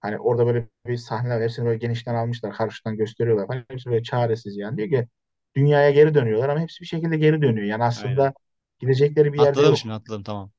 Hani 0.00 0.18
orada 0.18 0.46
böyle 0.46 0.68
bir 0.86 0.96
sahneler 0.96 1.40
hepsini 1.42 1.66
böyle 1.66 1.78
genişten 1.78 2.14
almışlar. 2.14 2.52
Karşıdan 2.54 2.96
gösteriyorlar 2.96 3.46
falan. 3.46 3.64
Hepsi 3.70 3.90
böyle 3.90 4.02
çaresiz 4.02 4.56
yani. 4.56 4.76
Diyor 4.76 4.88
ki 4.90 5.08
dünyaya 5.56 5.90
geri 5.90 6.14
dönüyorlar 6.14 6.48
ama 6.48 6.60
hepsi 6.60 6.80
bir 6.80 6.86
şekilde 6.86 7.16
geri 7.16 7.42
dönüyor. 7.42 7.66
Yani 7.66 7.84
Aynen. 7.94 8.24
aslında 8.24 8.34
gidecekleri 8.80 9.32
bir 9.32 9.38
yerde 9.40 9.62
Atladım 9.62 9.76
şimdi 9.76 9.92
yok. 9.92 9.94
atladım 9.94 10.22
tamam. 10.22 10.52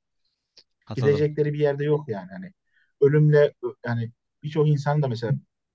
Atladım. 0.86 1.28
Gidecekleri 1.28 1.54
bir 1.54 1.60
yerde 1.60 1.84
yok 1.84 2.10
yani. 2.10 2.32
Hani 2.32 2.52
ölümle 3.02 3.54
yani 3.86 4.12
birçok 4.44 4.68
insan 4.68 5.02
da 5.02 5.08
mesela 5.08 5.34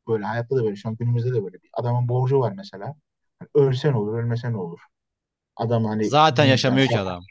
böyle 0.09 0.25
hayatta 0.25 0.57
da 0.57 0.65
böyle 0.65 0.77
şu 0.77 0.89
an 0.89 0.97
günümüzde 0.97 1.33
de 1.35 1.45
böyle 1.45 1.63
bir 1.63 1.71
adamın 1.73 2.09
borcu 2.09 2.41
var 2.41 2.53
mesela. 2.57 2.95
Hani 3.39 3.49
ölsen 3.55 3.93
olur, 3.93 4.19
ölmesen 4.19 4.53
olur. 4.55 4.81
Adam 5.57 5.85
hani 5.87 6.13
Zaten 6.13 6.45
yaşamıyor 6.45 6.89
ki 6.89 6.99
adam. 6.99 7.29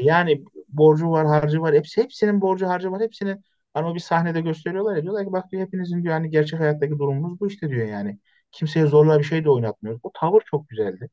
yani 0.00 0.44
borcu 0.68 1.10
var, 1.10 1.26
harcı 1.26 1.60
var. 1.60 1.74
Hepsi 1.74 2.02
hepsinin 2.02 2.40
borcu, 2.40 2.66
harcı 2.68 2.90
var. 2.92 3.02
Hepsinin 3.02 3.44
hani 3.78 3.86
o 3.92 3.94
bir 3.94 4.00
sahnede 4.00 4.40
gösteriyorlar 4.40 4.96
ya 4.96 5.02
diyorlar 5.02 5.24
ki 5.26 5.32
bak 5.32 5.52
diyor 5.52 5.66
hepinizin 5.66 6.02
diyor 6.02 6.14
hani 6.14 6.30
gerçek 6.30 6.60
hayattaki 6.60 6.98
durumunuz 6.98 7.40
bu 7.40 7.48
işte 7.48 7.68
diyor 7.68 7.88
yani. 7.88 8.18
Kimseye 8.52 8.86
zorla 8.86 9.18
bir 9.18 9.24
şey 9.24 9.44
de 9.44 9.50
oynatmıyoruz. 9.50 10.00
O 10.02 10.12
tavır 10.14 10.42
çok 10.46 10.68
güzeldi. 10.68 11.10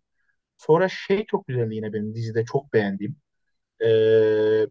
Sonra 0.57 0.89
şey 0.89 1.25
çok 1.25 1.47
güzeldi 1.47 1.75
yine 1.75 1.93
benim 1.93 2.15
dizide 2.15 2.45
çok 2.45 2.73
beğendiğim. 2.73 3.17
Ee, 3.85 4.67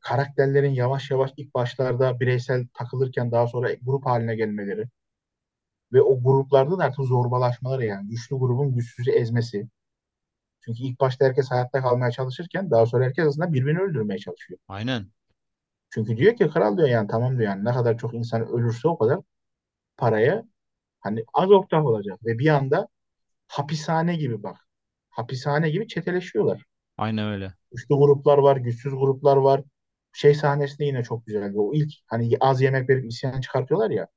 karakterlerin 0.00 0.70
yavaş 0.70 1.10
yavaş 1.10 1.30
ilk 1.36 1.54
başlarda 1.54 2.20
bireysel 2.20 2.66
takılırken 2.74 3.32
daha 3.32 3.46
sonra 3.46 3.74
grup 3.82 4.06
haline 4.06 4.36
gelmeleri 4.36 4.88
ve 5.92 6.02
o 6.02 6.22
gruplarda 6.22 6.78
da 6.78 6.84
artık 6.84 7.04
zorbalaşmaları 7.04 7.84
yani 7.84 8.08
güçlü 8.08 8.36
grubun 8.36 8.74
güçsüzü 8.74 9.10
ezmesi. 9.10 9.68
Çünkü 10.60 10.82
ilk 10.82 11.00
başta 11.00 11.24
herkes 11.24 11.50
hayatta 11.50 11.82
kalmaya 11.82 12.10
çalışırken 12.10 12.70
daha 12.70 12.86
sonra 12.86 13.04
herkes 13.04 13.26
aslında 13.26 13.52
birbirini 13.52 13.80
öldürmeye 13.80 14.18
çalışıyor. 14.18 14.60
Aynen. 14.68 15.06
Çünkü 15.94 16.16
diyor 16.16 16.36
ki 16.36 16.48
kral 16.48 16.76
diyor 16.76 16.88
yani 16.88 17.08
tamam 17.08 17.38
diyor 17.38 17.50
yani 17.50 17.64
ne 17.64 17.72
kadar 17.72 17.98
çok 17.98 18.14
insan 18.14 18.48
ölürse 18.48 18.88
o 18.88 18.98
kadar 18.98 19.18
paraya 19.98 20.44
hani 21.00 21.24
az 21.34 21.50
ortak 21.52 21.86
olacak 21.86 22.20
ve 22.26 22.38
bir 22.40 22.48
anda 22.48 22.88
hapishane 23.48 24.16
gibi 24.16 24.42
bak. 24.42 24.56
Hapishane 25.10 25.70
gibi 25.70 25.88
çeteleşiyorlar. 25.88 26.64
Aynen 26.98 27.28
öyle. 27.28 27.54
Güçlü 27.72 27.94
gruplar 27.94 28.38
var, 28.38 28.56
güçsüz 28.56 28.92
gruplar 28.94 29.36
var. 29.36 29.62
Şey 30.12 30.34
sahnesi 30.34 30.78
de 30.78 30.84
yine 30.84 31.02
çok 31.02 31.26
güzeldi. 31.26 31.58
O 31.58 31.74
ilk 31.74 31.92
hani 32.06 32.30
az 32.40 32.62
yemek 32.62 32.88
verip 32.90 33.06
isyan 33.12 33.40
çıkartıyorlar 33.40 33.90
ya. 33.90 34.08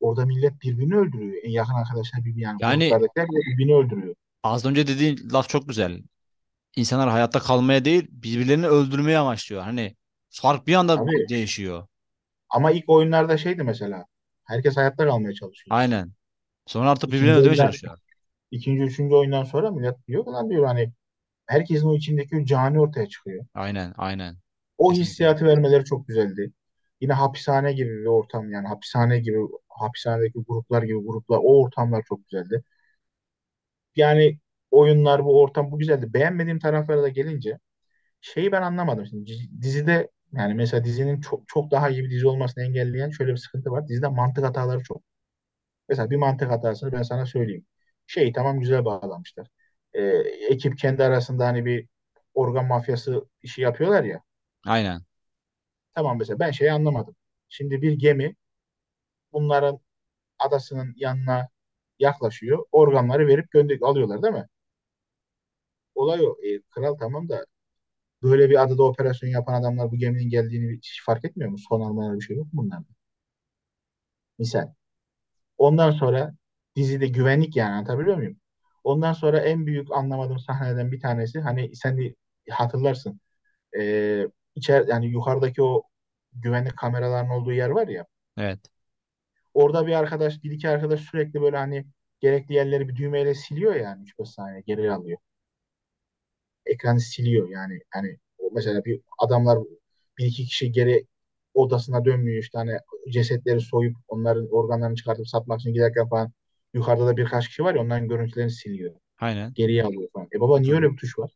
Orada 0.00 0.26
millet 0.26 0.62
birbirini 0.62 0.96
öldürüyor. 0.96 1.42
En 1.44 1.50
yakın 1.50 1.72
arkadaşlar 1.74 2.20
birbirini 2.24 2.42
yani 2.42 2.58
Yani 2.60 2.78
gruplardakiler 2.78 3.26
birbirini 3.28 3.74
öldürüyor. 3.74 4.14
az 4.42 4.64
önce 4.66 4.86
dediğin 4.86 5.30
laf 5.32 5.48
çok 5.48 5.68
güzel. 5.68 6.02
İnsanlar 6.76 7.10
hayatta 7.10 7.40
kalmaya 7.40 7.84
değil 7.84 8.08
birbirlerini 8.10 8.66
öldürmeye 8.68 9.18
amaçlıyor. 9.18 9.62
Hani 9.62 9.96
fark 10.32 10.66
bir 10.66 10.74
anda 10.74 10.96
Tabii. 10.96 11.28
değişiyor. 11.28 11.86
Ama 12.48 12.70
ilk 12.70 12.88
oyunlarda 12.88 13.38
şeydi 13.38 13.62
mesela. 13.62 14.06
Herkes 14.44 14.76
hayatta 14.76 15.04
kalmaya 15.06 15.34
çalışıyordu. 15.34 15.74
Aynen. 15.74 16.12
Sonra 16.66 16.90
artık 16.90 17.10
birbirlerini 17.12 17.30
İkinci 17.30 17.40
öldürmeye 17.40 17.50
oyundan, 17.50 17.66
çalışıyor. 17.66 17.98
ikinci, 18.50 18.82
üçüncü 18.82 19.14
oyundan 19.16 19.44
sonra 19.44 19.70
millet 19.70 20.08
diyor 20.08 20.24
ki 20.24 20.30
lan 20.30 20.50
diyor 20.50 20.66
hani 20.66 20.92
herkesin 21.46 21.88
o 21.88 21.96
içindeki 21.96 22.36
o 22.36 22.44
cani 22.44 22.80
ortaya 22.80 23.08
çıkıyor. 23.08 23.46
Aynen 23.54 23.94
aynen. 23.96 24.36
O 24.78 24.92
Kesinlikle. 24.92 25.02
hissiyatı 25.02 25.44
vermeleri 25.46 25.84
çok 25.84 26.08
güzeldi. 26.08 26.52
Yine 27.00 27.12
hapishane 27.12 27.72
gibi 27.72 27.90
bir 28.00 28.06
ortam 28.06 28.50
yani 28.50 28.68
hapishane 28.68 29.18
gibi 29.20 29.38
hapishanedeki 29.68 30.38
gruplar 30.48 30.82
gibi 30.82 30.98
gruplar 31.06 31.38
o 31.42 31.62
ortamlar 31.62 32.02
çok 32.08 32.28
güzeldi. 32.28 32.64
Yani 33.96 34.38
oyunlar 34.70 35.24
bu 35.24 35.40
ortam 35.42 35.70
bu 35.72 35.78
güzeldi. 35.78 36.14
Beğenmediğim 36.14 36.58
taraflara 36.58 37.02
da 37.02 37.08
gelince 37.08 37.58
şeyi 38.20 38.52
ben 38.52 38.62
anlamadım. 38.62 39.06
Şimdi 39.06 39.26
dizi- 39.32 39.62
dizide 39.62 40.10
yani 40.32 40.54
mesela 40.54 40.84
dizinin 40.84 41.20
çok 41.20 41.48
çok 41.48 41.70
daha 41.70 41.90
iyi 41.90 42.04
bir 42.04 42.10
dizi 42.10 42.26
olmasını 42.28 42.64
engelleyen 42.64 43.10
şöyle 43.10 43.32
bir 43.32 43.36
sıkıntı 43.36 43.70
var. 43.70 43.88
Dizide 43.88 44.08
mantık 44.08 44.44
hataları 44.44 44.82
çok. 44.82 45.02
Mesela 45.88 46.10
bir 46.10 46.16
mantık 46.16 46.50
hatasını 46.50 46.92
ben 46.92 47.02
sana 47.02 47.26
söyleyeyim. 47.26 47.66
Şeyi 48.06 48.32
tamam 48.32 48.60
güzel 48.60 48.84
bağlamışlar. 48.84 49.48
Ee, 49.94 50.02
ekip 50.50 50.78
kendi 50.78 51.04
arasında 51.04 51.46
hani 51.46 51.64
bir 51.64 51.88
organ 52.34 52.66
mafyası 52.66 53.26
işi 53.42 53.62
yapıyorlar 53.62 54.04
ya. 54.04 54.22
Aynen. 54.66 55.04
Tamam 55.94 56.18
mesela 56.18 56.38
ben 56.38 56.50
şeyi 56.50 56.72
anlamadım. 56.72 57.16
Şimdi 57.48 57.82
bir 57.82 57.92
gemi 57.92 58.36
bunların 59.32 59.80
adasının 60.38 60.94
yanına 60.98 61.48
yaklaşıyor. 62.00 62.66
Organları 62.72 63.28
verip 63.28 63.52
gönder 63.52 63.78
alıyorlar 63.82 64.22
değil 64.22 64.34
mi? 64.34 64.48
Olay 65.94 66.20
o. 66.26 66.36
E, 66.42 66.60
kral 66.70 66.94
tamam 66.98 67.28
da 67.28 67.44
böyle 68.22 68.50
bir 68.50 68.62
adada 68.62 68.82
operasyon 68.82 69.30
yapan 69.30 69.54
adamlar 69.54 69.92
bu 69.92 69.96
geminin 69.96 70.30
geldiğini 70.30 70.76
hiç 70.76 71.02
fark 71.06 71.24
etmiyor 71.24 71.50
mu? 71.50 71.58
Son 71.68 71.80
almaları 71.80 72.16
bir 72.16 72.24
şey 72.24 72.36
yok 72.36 72.52
mu 72.52 72.62
bunlarda? 72.64 72.86
Misal. 74.38 74.68
Ondan 75.58 75.90
sonra 75.90 76.34
dizide 76.76 77.08
güvenlik 77.08 77.56
yani 77.56 77.72
anlatabiliyor 77.74 78.16
muyum? 78.16 78.36
Ondan 78.84 79.12
sonra 79.12 79.40
en 79.40 79.66
büyük 79.66 79.92
anlamadığım 79.92 80.38
sahneden 80.38 80.92
bir 80.92 81.00
tanesi 81.00 81.40
hani 81.40 81.76
sen 81.76 81.98
de 81.98 82.14
hatırlarsın. 82.50 83.20
E, 83.80 84.26
içer 84.56 84.86
yani 84.88 85.06
yukarıdaki 85.06 85.62
o 85.62 85.82
güvenlik 86.32 86.76
kameralarının 86.78 87.30
olduğu 87.30 87.52
yer 87.52 87.70
var 87.70 87.88
ya. 87.88 88.06
Evet. 88.38 88.60
Orada 89.54 89.86
bir 89.86 89.92
arkadaş, 89.92 90.42
bir 90.44 90.50
iki 90.50 90.68
arkadaş 90.68 91.00
sürekli 91.00 91.42
böyle 91.42 91.56
hani 91.56 91.86
gerekli 92.20 92.54
yerleri 92.54 92.88
bir 92.88 92.96
düğmeyle 92.96 93.34
siliyor 93.34 93.74
yani 93.74 94.02
3-5 94.02 94.30
saniye 94.30 94.60
geri 94.66 94.92
alıyor. 94.92 95.18
Ekranı 96.66 97.00
siliyor 97.00 97.48
yani. 97.48 97.80
Hani 97.90 98.16
mesela 98.52 98.84
bir 98.84 99.00
adamlar 99.18 99.58
bir 100.18 100.26
iki 100.26 100.44
kişi 100.44 100.72
geri 100.72 101.06
odasına 101.54 102.04
dönmüyor 102.04 102.42
işte 102.42 102.58
hani 102.58 102.78
cesetleri 103.10 103.60
soyup 103.60 103.96
onların 104.08 104.48
organlarını 104.50 104.96
çıkartıp 104.96 105.28
satmak 105.28 105.60
için 105.60 105.72
giderken 105.72 106.08
falan 106.08 106.32
yukarıda 106.74 107.06
da 107.06 107.16
birkaç 107.16 107.48
kişi 107.48 107.64
var 107.64 107.74
ya 107.74 107.80
onların 107.80 108.08
görüntülerini 108.08 108.50
siliyor. 108.50 108.94
Aynen. 109.18 109.52
Geriye 109.54 109.84
alıyor 109.84 110.08
falan. 110.12 110.28
E 110.34 110.40
baba 110.40 110.60
niye 110.60 110.74
öyle 110.74 110.90
bir 110.90 110.96
tuş 110.96 111.18
var? 111.18 111.30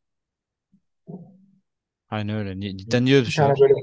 Aynen 2.10 2.36
öyle. 2.36 2.76
Cidden 2.76 3.04
niye 3.04 3.16
öyle 3.16 3.26
bir 3.26 3.30
Bir 3.30 3.36
tane 3.36 3.54
böyle 3.60 3.74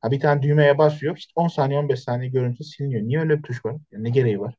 ha 0.00 0.10
bir 0.10 0.20
tane 0.20 0.42
düğmeye 0.42 0.78
basıyor. 0.78 1.16
İşte 1.16 1.32
10 1.34 1.48
saniye 1.48 1.78
15 1.78 2.00
saniye 2.00 2.30
görüntü 2.30 2.64
siliniyor. 2.64 3.02
Niye 3.02 3.20
öyle 3.20 3.38
bir 3.38 3.42
tuş 3.42 3.64
var? 3.64 3.76
Ya 3.90 3.98
ne 3.98 4.10
gereği 4.10 4.40
var? 4.40 4.54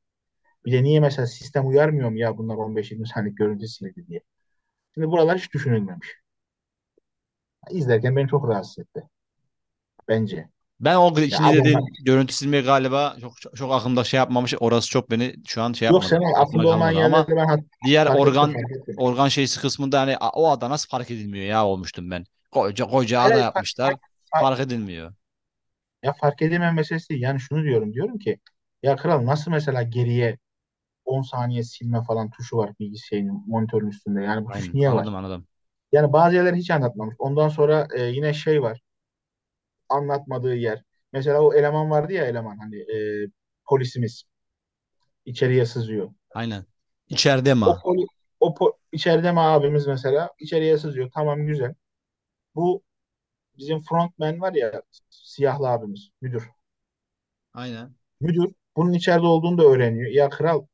Bir 0.66 0.72
de 0.72 0.84
niye 0.84 1.00
mesela 1.00 1.28
sistem 1.28 1.68
uyarmıyor 1.68 2.10
mu 2.10 2.18
ya 2.20 2.38
bunlar 2.38 2.56
15-20 2.56 3.08
saniye 3.08 3.34
görüntü 3.34 3.68
sildi 3.68 4.08
diye. 4.08 4.22
Şimdi 4.94 5.08
buralar 5.08 5.38
hiç 5.38 5.54
düşünülmemiş. 5.54 6.16
İzlerken 7.72 8.16
beni 8.16 8.28
çok 8.28 8.48
rahatsız 8.50 8.80
etti. 8.80 9.04
Bence. 10.08 10.50
Ben 10.80 10.96
o 10.96 11.08
adamlar 11.08 11.54
dediğin 11.54 11.80
görüntü 12.06 12.34
silmeyi 12.34 12.64
galiba 12.64 13.16
çok, 13.22 13.34
çok, 13.56 13.72
aklımda 13.72 14.04
şey 14.04 14.18
yapmamış. 14.18 14.54
Orası 14.60 14.90
çok 14.90 15.12
beni 15.12 15.36
şu 15.48 15.62
an 15.62 15.74
şey 15.74 15.86
yok 15.90 15.94
yapmadı. 15.96 16.06
senin 16.06 16.34
aklında 16.34 16.68
olmayan 16.68 16.94
kalmadı 16.94 17.04
ama 17.04 17.28
ben 17.36 17.48
hat- 17.48 17.60
diğer 17.84 18.08
fark 18.08 18.20
ettim 18.26 18.32
organ 18.32 18.54
fark 18.54 18.72
ettim. 18.72 18.96
organ 18.96 19.28
şeysi 19.28 19.62
kısmında 19.62 20.00
hani 20.02 20.18
"A- 20.18 20.30
o 20.30 20.50
ada 20.50 20.70
nasıl 20.70 20.90
fark 20.90 21.12
edilmiyor 21.12 21.46
ya 21.46 21.66
olmuştum 21.68 22.12
ben. 22.12 22.26
Koca 22.52 22.86
koca 22.86 23.22
ada 23.22 23.40
hayır, 23.40 23.44
fark, 23.54 23.54
yapmışlar. 23.56 23.86
fark, 23.86 24.00
fark- 24.32 24.50
Fark 24.50 24.60
edilmiyor. 24.60 25.14
ya 26.04 26.14
fark 26.14 26.42
edemem 26.42 26.76
meselesi 26.76 27.10
değil. 27.10 27.22
Yani 27.22 27.40
şunu 27.40 27.64
diyorum. 27.64 27.94
Diyorum 27.94 28.18
ki 28.20 28.40
ya 28.84 28.96
kral 28.96 29.26
nasıl 29.26 29.52
mesela 29.52 29.84
geriye 29.84 30.38
10 31.06 31.22
saniye 31.22 31.64
silme 31.64 32.04
falan 32.04 32.30
tuşu 32.32 32.58
var 32.58 32.72
bilgisayarın 32.80 33.44
monitörün 33.48 33.88
üstünde. 33.90 34.24
Yani 34.24 34.46
bu 34.46 34.52
tuş 34.52 34.74
Aynen 34.74 34.74
niye 34.74 34.94
var? 34.94 35.08
anladım 35.08 35.16
anladım. 35.16 35.48
Yani 35.98 36.14
bazı 36.14 36.36
yerleri 36.36 36.56
hiç 36.56 36.72
anlatmamış. 36.72 37.16
Ondan 37.20 37.50
sonra 37.50 37.88
e, 37.96 38.02
yine 38.04 38.34
şey 38.34 38.62
var. 38.62 38.82
Anlatmadığı 39.90 40.56
yer. 40.56 40.84
Mesela 41.14 41.42
o 41.42 41.54
eleman 41.54 41.90
vardı 41.90 42.14
ya 42.14 42.26
eleman 42.26 42.58
hani 42.58 42.78
e, 42.78 43.28
polisimiz 43.66 44.24
içeriye 45.26 45.66
sızıyor. 45.66 46.10
Aynen. 46.34 46.66
İçeride 47.10 47.54
mi? 47.54 47.66
O 47.66 47.80
poli, 47.84 48.06
o 48.40 48.54
po, 48.54 48.78
içeride 48.92 49.32
mi 49.32 49.40
abimiz 49.40 49.88
mesela 49.88 50.30
içeriye 50.40 50.78
sızıyor. 50.78 51.12
Tamam 51.14 51.48
güzel. 51.48 51.74
Bu 52.56 52.84
bizim 53.58 53.82
frontman 53.82 54.42
var 54.42 54.54
ya 54.54 54.82
siyahlı 55.10 55.68
abimiz 55.70 56.10
müdür. 56.22 56.50
Aynen. 57.54 57.96
Müdür 58.22 58.54
bunun 58.76 58.94
içeride 58.94 59.26
olduğunu 59.26 59.58
da 59.58 59.64
öğreniyor. 59.64 60.12
Ya 60.12 60.30
kral 60.30 60.66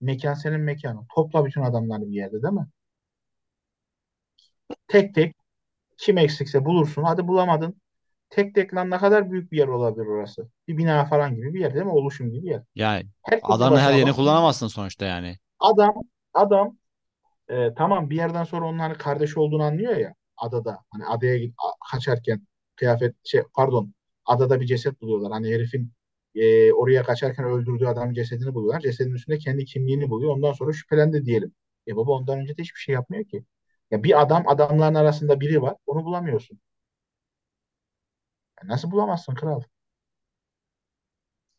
mekan 0.00 0.34
senin 0.34 0.60
mekanın. 0.60 1.06
Topla 1.14 1.46
bütün 1.46 1.62
adamları 1.62 2.02
bir 2.02 2.16
yerde 2.16 2.42
değil 2.42 2.54
mi? 2.54 2.66
Tek 4.94 5.14
tek 5.14 5.36
kim 5.98 6.18
eksikse 6.18 6.64
bulursun. 6.64 7.02
Hadi 7.02 7.28
bulamadın. 7.28 7.80
Tek 8.30 8.54
tek 8.54 8.74
lan 8.74 8.90
ne 8.90 8.98
kadar 8.98 9.30
büyük 9.30 9.52
bir 9.52 9.56
yer 9.56 9.68
olabilir 9.68 10.06
orası. 10.06 10.48
Bir 10.68 10.76
bina 10.76 11.04
falan 11.04 11.34
gibi 11.34 11.54
bir 11.54 11.60
yer 11.60 11.74
değil 11.74 11.84
mi? 11.84 11.92
Oluşum 11.92 12.30
gibi 12.30 12.42
bir 12.42 12.50
yer. 12.50 12.62
Yani 12.74 13.06
Herkesin 13.22 13.52
adanın 13.52 13.76
her 13.76 13.94
yerini 13.94 14.12
kullanamazsın 14.12 14.68
sonuçta 14.68 15.06
yani. 15.06 15.36
Adam 15.58 15.94
adam 16.34 16.76
e, 17.48 17.74
tamam 17.74 18.10
bir 18.10 18.16
yerden 18.16 18.44
sonra 18.44 18.66
onun 18.66 18.78
hani 18.78 18.94
kardeşi 18.94 19.40
olduğunu 19.40 19.62
anlıyor 19.62 19.96
ya 19.96 20.14
adada. 20.36 20.78
Hani 20.90 21.06
adaya 21.06 21.38
git, 21.38 21.54
kaçarken 21.92 22.46
kıyafet 22.76 23.14
şey 23.24 23.42
pardon 23.54 23.94
adada 24.26 24.60
bir 24.60 24.66
ceset 24.66 25.00
buluyorlar. 25.00 25.32
Hani 25.32 25.54
herifin 25.54 25.92
e, 26.34 26.72
oraya 26.72 27.02
kaçarken 27.02 27.44
öldürdüğü 27.44 27.86
adamın 27.86 28.14
cesedini 28.14 28.54
buluyorlar. 28.54 28.80
Cesedin 28.80 29.14
üstünde 29.14 29.38
kendi 29.38 29.64
kimliğini 29.64 30.10
buluyor. 30.10 30.32
Ondan 30.36 30.52
sonra 30.52 30.72
şüphelendi 30.72 31.24
diyelim. 31.24 31.52
E 31.88 31.96
baba 31.96 32.12
ondan 32.12 32.38
önce 32.38 32.56
de 32.56 32.62
hiçbir 32.62 32.80
şey 32.80 32.92
yapmıyor 32.92 33.24
ki. 33.24 33.44
Ya 33.94 34.02
bir 34.04 34.22
adam 34.22 34.48
adamların 34.48 34.94
arasında 34.94 35.40
biri 35.40 35.62
var. 35.62 35.76
Onu 35.86 36.04
bulamıyorsun. 36.04 36.60
Ya 38.62 38.68
nasıl 38.68 38.90
bulamazsın 38.90 39.34
kral? 39.34 39.62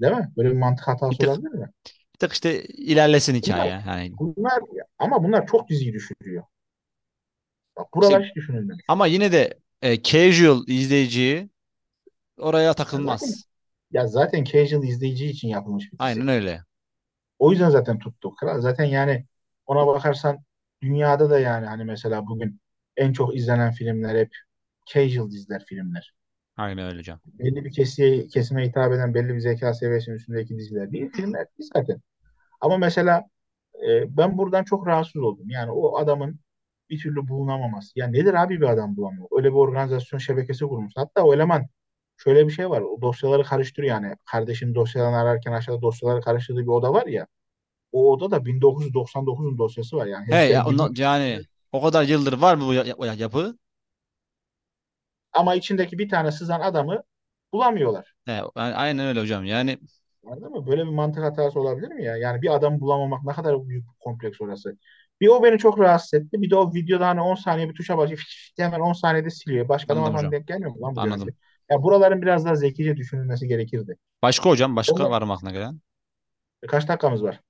Değil 0.02 0.14
mi? 0.14 0.34
Böyle 0.38 0.50
bir 0.52 0.56
mantık 0.58 0.88
Bir 1.12 1.18
hatası 1.18 1.18
tık, 1.20 1.30
olabilir 1.30 1.50
mi? 1.52 1.70
bir 2.16 2.20
tık 2.20 2.34
işte 2.34 2.64
ilerlesin 2.66 3.36
Bunlar, 3.42 3.68
hikaye. 3.68 3.84
Yani 3.88 4.20
bunlar 4.20 4.60
ama 5.00 5.24
bunlar 5.24 5.48
çok 5.48 5.70
diziyi 5.70 5.94
düşürüyor. 5.94 6.44
Bak 7.78 7.96
işte 8.02 8.14
buralar 8.14 8.24
hiç 8.24 8.36
düşünülmemiş. 8.36 8.86
ama 8.88 9.08
yine 9.08 9.32
de 9.32 9.60
e, 9.82 10.04
casual 10.04 10.64
izleyiciyi 10.68 11.50
oraya 12.38 12.74
Ya 12.92 13.02
zaten 13.02 13.30
takılmaz. 13.30 13.48
ya 13.92 14.08
zaten 14.08 14.44
casual 14.44 14.84
izleyici 14.84 15.26
için 15.28 15.48
yapılmış 15.50 15.94
bir 15.94 16.00
dizi. 16.00 16.20
Aynen 16.20 16.28
öyle. 16.28 16.66
O 17.40 17.52
yüzden 17.52 17.70
zaten 17.70 18.00
tuttu. 18.00 18.36
Kral 18.36 18.62
zaten 18.62 18.86
yani 18.86 19.26
ona 19.66 19.88
bakarsan 19.88 20.40
dünyada 20.86 21.30
da 21.30 21.40
yani 21.40 21.66
hani 21.66 21.84
mesela 21.86 22.28
bugün 22.28 22.62
en 22.98 23.14
çok 23.14 23.36
izlenen 23.36 23.72
filmler 23.72 24.16
hep 24.20 24.36
casual 24.86 25.32
diziler, 25.32 25.66
filmler. 25.68 26.14
Aynen 26.58 26.86
öyle 26.88 26.98
hocam. 27.00 27.20
Belli 27.26 27.66
bir 27.66 27.72
kesiye, 27.72 28.28
kesime 28.28 28.68
hitap 28.68 28.94
eden 28.94 29.14
belli 29.14 29.36
bir 29.36 29.40
zeka 29.40 29.74
seviyesinin 29.74 30.16
üstündeki 30.16 30.58
diziler 30.58 30.92
değil, 30.92 31.12
filmler 31.12 31.48
değil 31.58 31.70
zaten. 31.76 32.02
Ama 32.62 32.78
mesela 32.78 33.24
e, 33.88 34.18
ben 34.18 34.38
buradan 34.38 34.64
çok 34.64 34.88
rahatsız 34.88 35.22
oldum. 35.24 35.50
Yani 35.50 35.72
o 35.72 35.98
adamın 35.98 36.40
bir 36.90 37.00
türlü 37.00 37.28
bulunamaması. 37.28 38.00
Ya 38.00 38.08
nedir 38.08 38.34
abi 38.34 38.62
bir 38.62 38.70
adam 38.70 38.98
bulamıyor? 38.98 39.28
Öyle 39.38 39.50
bir 39.50 39.56
organizasyon 39.58 40.20
şebekesi 40.20 40.66
kurmuş. 40.66 40.94
Hatta 40.96 41.24
o 41.24 41.34
eleman 41.34 41.68
şöyle 42.18 42.48
bir 42.48 42.52
şey 42.52 42.70
var. 42.70 42.82
O 42.82 43.02
dosyaları 43.02 43.44
karıştırıyor 43.44 43.96
yani. 43.96 44.16
Kardeşin 44.26 44.76
dosyalarını 44.76 45.18
ararken 45.18 45.52
aşağıda 45.52 45.82
dosyaları 45.82 46.22
karıştırdığı 46.22 46.62
bir 46.62 46.68
oda 46.68 46.94
var 46.94 47.08
ya. 47.08 47.28
O 48.00 48.12
odada 48.14 48.46
1999'un 48.46 49.58
dosyası 49.58 49.98
var. 49.98 50.06
Yani 50.08 50.26
He 50.30 50.36
ya 50.52 50.64
ondan, 50.66 50.94
yani 50.98 51.46
o 51.72 51.82
kadar 51.84 52.04
yıldır 52.04 52.34
var 52.34 52.56
mı 52.56 52.68
bu 52.68 52.74
ya- 52.74 52.84
ya- 53.00 53.14
yapı? 53.14 53.58
Ama 55.34 55.56
içindeki 55.56 56.00
bir 56.00 56.10
tane 56.10 56.32
sızan 56.32 56.62
adamı 56.62 57.04
bulamıyorlar. 57.54 58.14
He, 58.26 58.32
yani 58.32 58.76
aynen 58.76 59.08
öyle 59.08 59.20
hocam. 59.22 59.46
Yani 59.46 59.80
Anladın 60.26 60.52
mı? 60.52 60.68
Böyle 60.68 60.86
bir 60.86 60.90
mantık 60.92 61.24
hatası 61.24 61.60
olabilir 61.60 61.88
mi 61.88 62.04
ya? 62.04 62.18
Yani 62.18 62.42
bir 62.42 62.56
adamı 62.56 62.80
bulamamak 62.82 63.24
ne 63.24 63.34
kadar 63.34 63.68
büyük 63.68 63.84
bir 63.86 63.94
kompleks 64.00 64.42
orası. 64.42 64.78
Bir 65.22 65.28
o 65.28 65.44
beni 65.44 65.58
çok 65.58 65.80
rahatsız 65.80 66.14
etti. 66.14 66.42
Bir 66.42 66.50
de 66.50 66.56
o 66.56 66.74
videoda 66.74 67.08
hani 67.08 67.22
10 67.22 67.36
saniye 67.36 67.70
bir 67.70 67.74
tuşa 67.76 67.98
basıyor. 67.98 68.24
Hemen 68.58 68.80
10 68.80 68.94
saniyede 68.94 69.30
siliyor. 69.30 69.70
Başka 69.70 69.94
anladım 69.94 70.14
falan 70.14 70.18
hocam. 70.18 70.32
denk 70.32 70.48
gelmiyor 70.48 70.72
mu 70.72 70.82
lan 70.82 70.96
bu 70.96 71.02
görüntü? 71.02 71.14
Anladım. 71.14 71.36
Ya 71.72 71.84
buraların 71.84 72.22
biraz 72.22 72.46
daha 72.46 72.56
zekice 72.56 72.98
düşünülmesi 72.98 73.48
gerekirdi. 73.48 73.98
Başka 74.22 74.50
hocam 74.50 74.76
başka 74.76 74.94
Onu, 74.94 75.10
var 75.10 75.22
mı 75.22 75.34
aklına 75.34 75.52
gelen? 75.52 75.82
kaç 76.68 76.88
dakikamız 76.88 77.24
var? 77.24 77.42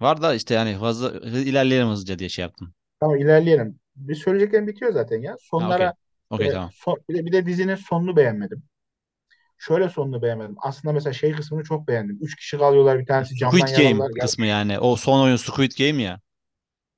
Var 0.00 0.22
da 0.22 0.34
işte 0.34 0.54
yani 0.54 0.78
fazla 0.78 1.08
hı- 1.08 1.38
ilerleyelim 1.38 1.88
hızlıca 1.88 2.18
diye 2.18 2.28
şey 2.28 2.42
yaptım. 2.42 2.74
Tamam 3.00 3.16
ilerleyelim. 3.16 3.80
Bir 3.96 4.14
söyleyeceklerim 4.14 4.66
bitiyor 4.66 4.92
zaten 4.92 5.20
ya. 5.22 5.36
Ha 5.58 5.68
okey. 5.70 5.90
Sonlara 5.90 5.94
Okey 6.30 6.48
e, 6.48 6.50
tamam. 6.50 6.72
son, 6.72 6.98
bir 7.08 7.14
de, 7.14 7.26
bir 7.26 7.32
de 7.32 7.46
dizinin 7.46 7.74
sonunu 7.74 8.16
beğenmedim. 8.16 8.62
Şöyle 9.58 9.88
sonunu 9.88 10.22
beğenmedim. 10.22 10.56
Aslında 10.58 10.94
mesela 10.94 11.12
şey 11.14 11.32
kısmını 11.32 11.64
çok 11.64 11.88
beğendim. 11.88 12.18
Üç 12.22 12.36
kişi 12.36 12.58
kalıyorlar 12.58 12.98
bir 13.00 13.06
tanesi 13.06 13.36
camdan 13.36 13.66
Squid 13.66 13.76
Game 13.76 14.00
yaralılar. 14.00 14.10
Ya, 14.16 14.28
kısmı 14.28 14.46
yani. 14.46 14.78
O 14.78 14.96
son 14.96 15.20
oyun 15.20 15.36
Squid 15.36 15.72
Game 15.78 16.02
ya. 16.02 16.20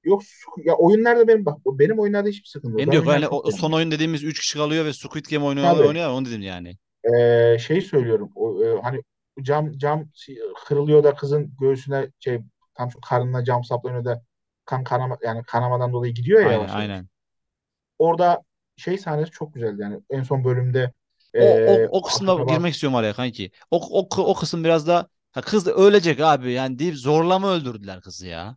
yok 0.05 0.23
ya 0.65 0.75
oyunlarda 0.77 1.29
benim 1.29 1.47
bak 1.47 1.59
benim 1.67 1.99
oyunlarda 1.99 2.29
hiçbir 2.29 2.49
sıkıntı 2.49 2.75
yok. 2.75 2.87
Benim 2.87 2.93
de 2.93 2.95
yok 2.95 3.07
oyunları 3.07 3.23
yani 3.23 3.29
o 3.29 3.37
çok 3.37 3.47
o 3.47 3.51
son 3.53 3.73
beğendim. 3.73 3.73
oyun 3.73 3.91
dediğimiz 3.91 4.25
3 4.25 4.41
kişi 4.41 4.59
kalıyor 4.59 4.85
ve 4.85 4.93
Squid 4.93 5.27
Game 5.31 5.45
oyunu 5.45 5.61
Tabii. 5.61 5.83
oynuyor 5.85 6.11
onu 6.11 6.27
dedim 6.27 6.43
yani. 6.43 6.77
Ee, 7.05 7.59
şey 7.59 7.81
söylüyorum. 7.81 8.33
O, 8.35 8.65
e, 8.65 8.81
hani 8.83 9.03
cam 9.43 9.73
cam 9.79 10.09
kırılıyor 10.67 11.05
da 11.05 11.15
kızın 11.15 11.55
göğsüne 11.61 12.11
şey 12.19 12.41
tam 12.79 12.93
şu 12.93 13.01
karnına 13.03 13.45
cam 13.45 13.65
saplanıyor 13.65 14.07
da 14.07 14.23
kan 14.67 14.85
kanama 14.85 15.19
yani 15.23 15.45
kanamadan 15.45 15.95
dolayı 15.95 16.15
gidiyor 16.15 16.43
ya 16.43 16.49
Aynen 16.49 16.51
yavaş 16.51 16.77
aynen. 16.77 17.09
Orada 17.99 18.43
şey 18.77 18.99
sahnesi 18.99 19.31
çok 19.31 19.55
güzeldi 19.55 19.83
yani 19.83 20.01
en 20.11 20.23
son 20.23 20.45
bölümde 20.45 20.93
O 21.39 21.63
e, 21.67 21.89
o 21.91 21.99
o 21.99 22.03
kısımda 22.03 22.35
akraba 22.37 22.43
girmek 22.43 22.75
istiyorum 22.75 22.97
araya 22.97 23.13
kanki. 23.13 23.51
O 23.71 24.01
o 24.01 24.09
o 24.23 24.35
kısım 24.35 24.65
biraz 24.65 24.87
da 24.87 25.09
ha 25.33 25.41
kız 25.43 25.67
da 25.67 25.73
ölecek 25.73 26.21
abi 26.21 26.53
yani 26.53 26.79
deyip 26.79 26.97
zorlama 26.97 27.53
öldürdüler 27.53 28.01
kızı 28.01 28.27
ya. 28.27 28.57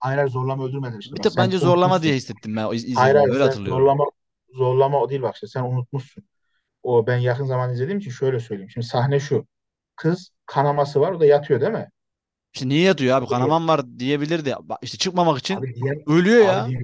hayır 0.00 0.18
hayır, 0.18 0.30
zorlama 0.30 0.64
öldürmediler 0.64 0.98
işte 1.00 1.16
Bir 1.16 1.22
tık 1.22 1.36
bence 1.36 1.58
zorlama 1.58 2.02
diye 2.02 2.14
hissettim 2.14 2.56
ben 2.56 2.64
o 2.64 2.74
iz- 2.74 2.84
Hayır 2.94 3.14
hayır 3.16 3.30
öyle 3.30 3.42
hatırlıyorum. 3.42 3.86
zorlama 3.86 4.04
zorlama 4.54 5.00
o 5.00 5.10
değil 5.10 5.22
bak 5.22 5.34
işte 5.34 5.46
sen 5.46 5.62
unutmuşsun. 5.64 6.24
O 6.84 7.08
ben 7.08 7.18
yakın 7.18 7.46
zaman 7.46 7.74
izlediğim 7.74 8.00
için 8.00 8.12
şöyle 8.12 8.40
söyleyeyim. 8.40 8.70
Şimdi 8.70 8.88
sahne 8.88 9.20
şu. 9.20 9.48
Kız 9.96 10.32
kanaması 10.46 11.02
var 11.02 11.12
o 11.12 11.20
da 11.20 11.26
yatıyor 11.26 11.62
değil 11.62 11.72
mi? 11.72 11.91
İşte 12.54 12.68
niye 12.68 12.82
yatıyor 12.82 13.16
abi 13.18 13.26
kanamam 13.26 13.68
var 13.68 13.98
diyebilirdi. 13.98 14.54
Bak 14.62 14.78
işte 14.82 14.98
çıkmamak 14.98 15.38
için 15.38 15.56
Abi 15.56 15.74
diye 15.74 16.04
ölüyor 16.06 16.44
abi 16.44 16.46
ya. 16.46 16.66
diye 16.68 16.80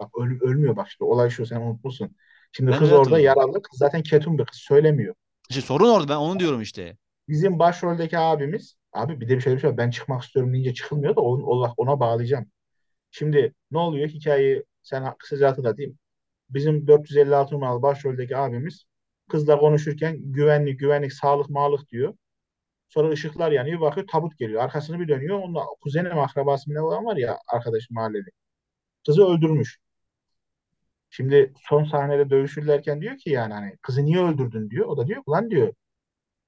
bak 0.00 0.10
öl- 0.18 0.40
ölmüyor 0.42 0.76
bak 0.76 0.88
işte 0.88 1.04
olay 1.04 1.30
şu 1.30 1.46
sen 1.46 1.60
unutmuşsun. 1.60 2.16
Şimdi 2.52 2.70
Ben 2.70 2.78
kız 2.78 2.92
orada 2.92 3.18
yaralı. 3.18 3.62
Kız 3.62 3.78
zaten 3.78 4.02
ketum 4.02 4.38
bir 4.38 4.44
kız 4.44 4.58
söylemiyor. 4.60 5.14
İşte 5.50 5.62
sorun 5.62 5.88
orada 5.90 6.08
ben 6.08 6.16
onu 6.16 6.40
diyorum 6.40 6.60
işte. 6.62 6.96
Bizim 7.28 7.58
başroldeki 7.58 8.18
abimiz 8.18 8.76
abi 8.92 9.20
bir 9.20 9.28
de 9.28 9.36
bir 9.36 9.40
şey 9.40 9.54
bir 9.54 9.60
şey 9.60 9.70
var. 9.70 9.76
Ben 9.76 9.90
çıkmak 9.90 10.22
istiyorum 10.22 10.52
deyince 10.52 10.74
çıkılmıyor 10.74 11.16
da 11.16 11.20
onu- 11.20 11.44
ona, 11.46 11.74
ona 11.76 12.00
bağlayacağım. 12.00 12.46
Şimdi 13.10 13.54
ne 13.70 13.78
oluyor? 13.78 14.08
Hikayeyi 14.08 14.64
sen 14.82 15.14
kısaca 15.18 15.48
hatırlatayım. 15.48 15.98
Bizim 16.50 16.86
456 16.86 17.54
numaralı 17.54 17.82
başroldeki 17.82 18.36
abimiz 18.36 18.84
kızla 19.30 19.58
konuşurken 19.58 20.16
güvenlik, 20.32 20.80
güvenlik, 20.80 21.12
sağlık, 21.12 21.50
mağlık 21.50 21.88
diyor. 21.90 22.14
Sonra 22.94 23.10
ışıklar 23.10 23.52
yanıyor. 23.52 23.80
Bakıyor 23.80 24.06
tabut 24.06 24.38
geliyor. 24.38 24.62
Arkasını 24.62 25.00
bir 25.00 25.08
dönüyor. 25.08 25.38
Onunla 25.38 25.64
kuzeni 25.80 26.08
mi 26.08 26.20
akrabası 26.20 26.74
ne 26.74 26.80
olan 26.80 27.04
var 27.04 27.16
ya 27.16 27.38
arkadaşım 27.48 27.94
mahalleli. 27.94 28.28
Kızı 29.06 29.26
öldürmüş. 29.26 29.78
Şimdi 31.10 31.52
son 31.68 31.84
sahnede 31.84 32.30
dövüşürlerken 32.30 33.00
diyor 33.00 33.18
ki 33.18 33.30
yani 33.30 33.54
hani 33.54 33.76
kızı 33.82 34.04
niye 34.04 34.20
öldürdün 34.24 34.70
diyor. 34.70 34.86
O 34.86 34.96
da 34.96 35.06
diyor 35.06 35.24
ki, 35.24 35.30
lan 35.30 35.50
diyor 35.50 35.74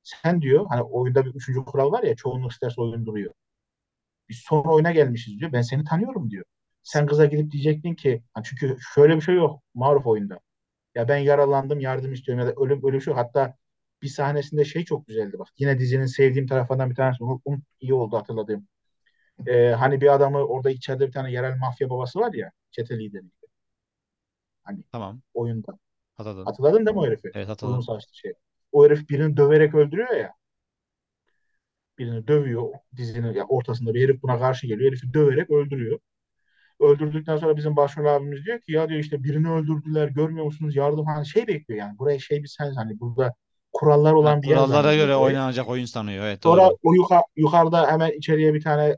sen 0.02 0.42
diyor 0.42 0.66
hani 0.70 0.82
oyunda 0.82 1.24
bir 1.26 1.34
üçüncü 1.34 1.64
kural 1.64 1.92
var 1.92 2.02
ya 2.02 2.16
çoğunluk 2.16 2.52
isterse 2.52 2.80
oyun 2.82 3.06
duruyor. 3.06 3.34
Biz 4.28 4.38
son 4.38 4.64
oyuna 4.64 4.92
gelmişiz 4.92 5.40
diyor. 5.40 5.52
Ben 5.52 5.62
seni 5.62 5.84
tanıyorum 5.84 6.30
diyor. 6.30 6.44
Sen 6.82 7.06
kıza 7.06 7.26
gidip 7.26 7.52
diyecektin 7.52 7.94
ki 7.94 8.22
hani 8.34 8.44
çünkü 8.44 8.76
şöyle 8.94 9.16
bir 9.16 9.20
şey 9.20 9.34
yok 9.34 9.62
Maruf 9.74 10.06
oyunda. 10.06 10.40
Ya 10.94 11.08
ben 11.08 11.18
yaralandım 11.18 11.80
yardım 11.80 12.12
istiyorum 12.12 12.46
ya 12.46 12.56
da 12.56 12.60
ölüm 12.62 12.86
ölüm 12.88 13.00
şu. 13.00 13.16
Hatta 13.16 13.56
bir 14.06 14.10
sahnesinde 14.12 14.66
şey 14.66 14.84
çok 14.86 15.08
güzeldi 15.08 15.40
bak. 15.40 15.48
Yine 15.58 15.80
dizinin 15.80 16.06
sevdiğim 16.06 16.48
tarafından 16.48 16.90
bir 16.90 16.96
tanesi. 16.96 17.24
Unut, 17.24 17.64
iyi 17.80 17.94
oldu 17.94 18.16
hatırladığım. 18.18 18.68
Ee, 19.46 19.68
hani 19.70 20.02
bir 20.02 20.14
adamı 20.14 20.38
orada 20.38 20.70
içeride 20.70 21.08
bir 21.08 21.12
tane 21.12 21.32
yerel 21.32 21.56
mafya 21.58 21.90
babası 21.90 22.20
var 22.20 22.34
ya. 22.34 22.52
Çete 22.72 22.98
lideri. 23.00 23.24
Hani 24.62 24.84
Tamam. 24.92 25.22
oyunda. 25.34 25.78
Hatırladım. 26.16 26.44
Hatırladın 26.46 26.86
değil 26.86 26.96
mi 26.96 27.00
o 27.00 27.06
herifi? 27.06 27.34
Evet 27.34 27.48
Uzun 27.62 27.80
hatırladım. 27.80 27.82
saçlı 27.82 28.14
şey. 28.14 28.34
O 28.72 28.86
herif 28.86 29.10
birini 29.10 29.36
döverek 29.38 29.76
öldürüyor 29.76 30.10
ya. 30.16 30.34
Birini 31.98 32.28
dövüyor 32.28 32.72
dizinin 32.96 33.32
ya 33.34 33.44
ortasında 33.44 33.94
bir 33.94 34.02
herif 34.04 34.22
buna 34.22 34.38
karşı 34.38 34.66
geliyor. 34.66 34.90
Herifi 34.90 35.14
döverek 35.14 35.50
öldürüyor. 35.50 35.98
Öldürdükten 36.80 37.36
sonra 37.36 37.56
bizim 37.56 37.76
başrol 37.76 38.06
abimiz 38.06 38.44
diyor 38.46 38.60
ki 38.60 38.72
ya 38.72 38.88
diyor 38.88 39.00
işte 39.00 39.24
birini 39.24 39.50
öldürdüler 39.50 40.08
görmüyor 40.08 40.46
musunuz 40.46 40.76
yardım 40.76 41.06
hani 41.06 41.26
şey 41.26 41.46
bekliyor 41.46 41.80
yani. 41.80 41.98
Buraya 41.98 42.18
şey 42.18 42.42
bir 42.42 42.48
sen 42.48 42.74
hani 42.74 43.00
burada 43.00 43.34
kurallar 43.76 44.12
olan 44.12 44.42
bir 44.42 44.48
yer 44.48 44.56
kurallara 44.58 44.94
göre 44.94 45.16
oynanacak 45.16 45.68
oyun 45.68 45.84
sanıyor. 45.84 46.24
Evet 46.24 46.42
Sonra 46.42 46.66
doğru. 46.66 46.76
o 46.82 46.94
yuka- 46.94 47.24
yukarıda 47.36 47.92
hemen 47.92 48.10
içeriye 48.10 48.54
bir 48.54 48.62
tane 48.62 48.96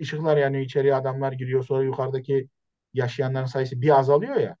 ışıklar 0.00 0.36
yanıyor 0.36 0.62
içeriye 0.64 0.94
adamlar 0.94 1.32
giriyor. 1.32 1.64
Sonra 1.64 1.84
yukarıdaki 1.84 2.48
yaşayanların 2.94 3.46
sayısı 3.46 3.80
bir 3.80 3.98
azalıyor 3.98 4.36
ya. 4.36 4.56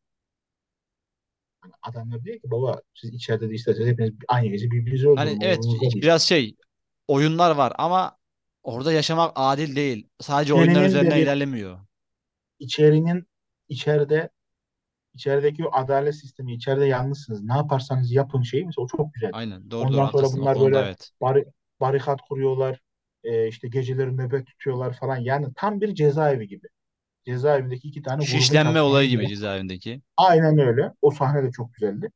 Hani 1.60 1.72
adamlar 1.82 2.24
diyor 2.24 2.36
ki 2.36 2.50
baba 2.50 2.80
siz 2.94 3.14
içeride 3.14 3.50
de 3.50 3.54
isterseniz 3.54 3.88
hepiniz 3.88 4.12
aynı 4.28 4.46
gece 4.48 4.70
birbirinizi 4.70 5.06
Hani 5.06 5.30
öldürün 5.30 5.40
evet 5.40 5.58
umurumuzda 5.58 5.90
değil. 5.90 6.02
biraz 6.02 6.22
şey 6.22 6.56
oyunlar 7.08 7.50
var 7.56 7.72
ama 7.78 8.16
orada 8.62 8.92
yaşamak 8.92 9.32
adil 9.34 9.76
değil. 9.76 10.08
Sadece 10.20 10.54
oyunlar 10.54 10.84
bir 10.84 11.16
ilerlemiyor. 11.16 11.78
içerinin 12.58 13.28
içeride 13.68 14.30
içerideki 15.14 15.66
o 15.66 15.70
adalet 15.72 16.14
sistemi 16.16 16.54
içeride 16.54 16.84
yalnızsınız. 16.86 17.42
Ne 17.44 17.52
yaparsanız 17.54 18.12
yapın 18.12 18.42
şeyi 18.42 18.66
mesela 18.66 18.84
o 18.84 18.88
çok 18.88 19.14
güzel. 19.14 19.30
Aynen 19.32 19.70
doğru 19.70 19.92
doğru 19.92 20.00
Ondan 20.00 20.06
sonra 20.06 20.28
haklısın 20.28 20.38
o 20.38 20.40
bunlar 20.40 20.54
konuda 20.54 20.64
böyle 20.64 20.86
evet. 20.86 21.10
bari, 21.20 21.44
barikat 21.80 22.20
kuruyorlar. 22.22 22.80
e, 23.24 23.48
işte 23.48 23.68
geceleri 23.68 24.16
nöbet 24.16 24.46
tutuyorlar 24.46 24.96
falan. 25.00 25.16
Yani 25.16 25.46
tam 25.56 25.80
bir 25.80 25.94
cezaevi 25.94 26.48
gibi. 26.48 26.66
Cezaevindeki 27.26 27.88
iki 27.88 28.02
tane 28.02 28.24
Şişlenme 28.24 28.80
olayı 28.82 29.08
gibi. 29.08 29.28
cezaevindeki. 29.28 30.02
Aynen 30.16 30.58
öyle. 30.58 30.92
O 31.02 31.10
sahne 31.10 31.42
de 31.42 31.50
çok 31.50 31.74
güzeldi. 31.74 32.10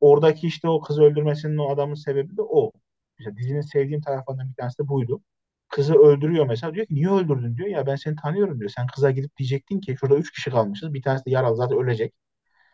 Oradaki 0.00 0.46
işte 0.46 0.68
o 0.68 0.80
kızı 0.80 1.02
öldürmesinin 1.02 1.58
o 1.58 1.70
adamın 1.74 1.94
sebebi 1.94 2.36
de 2.36 2.42
o. 2.42 2.72
Mesela 3.18 3.36
dizinin 3.36 3.60
sevdiğim 3.60 4.00
taraflarından 4.02 4.48
bir 4.50 4.54
tanesi 4.54 4.78
de 4.78 4.88
buydu. 4.88 5.22
Kızı 5.68 5.94
öldürüyor 5.94 6.46
mesela. 6.46 6.74
Diyor 6.74 6.86
ki 6.86 6.94
niye 6.94 7.10
öldürdün 7.10 7.56
diyor. 7.56 7.68
Ya 7.68 7.86
ben 7.86 7.96
seni 7.96 8.16
tanıyorum 8.16 8.58
diyor. 8.60 8.70
Sen 8.76 8.86
kıza 8.86 9.10
gidip 9.10 9.36
diyecektin 9.38 9.80
ki 9.80 9.96
şurada 10.00 10.16
üç 10.16 10.32
kişi 10.32 10.50
kalmışız. 10.50 10.94
Bir 10.94 11.02
tanesi 11.02 11.24
de 11.26 11.30
yaralı 11.30 11.56
zaten 11.56 11.78
ölecek. 11.78 12.14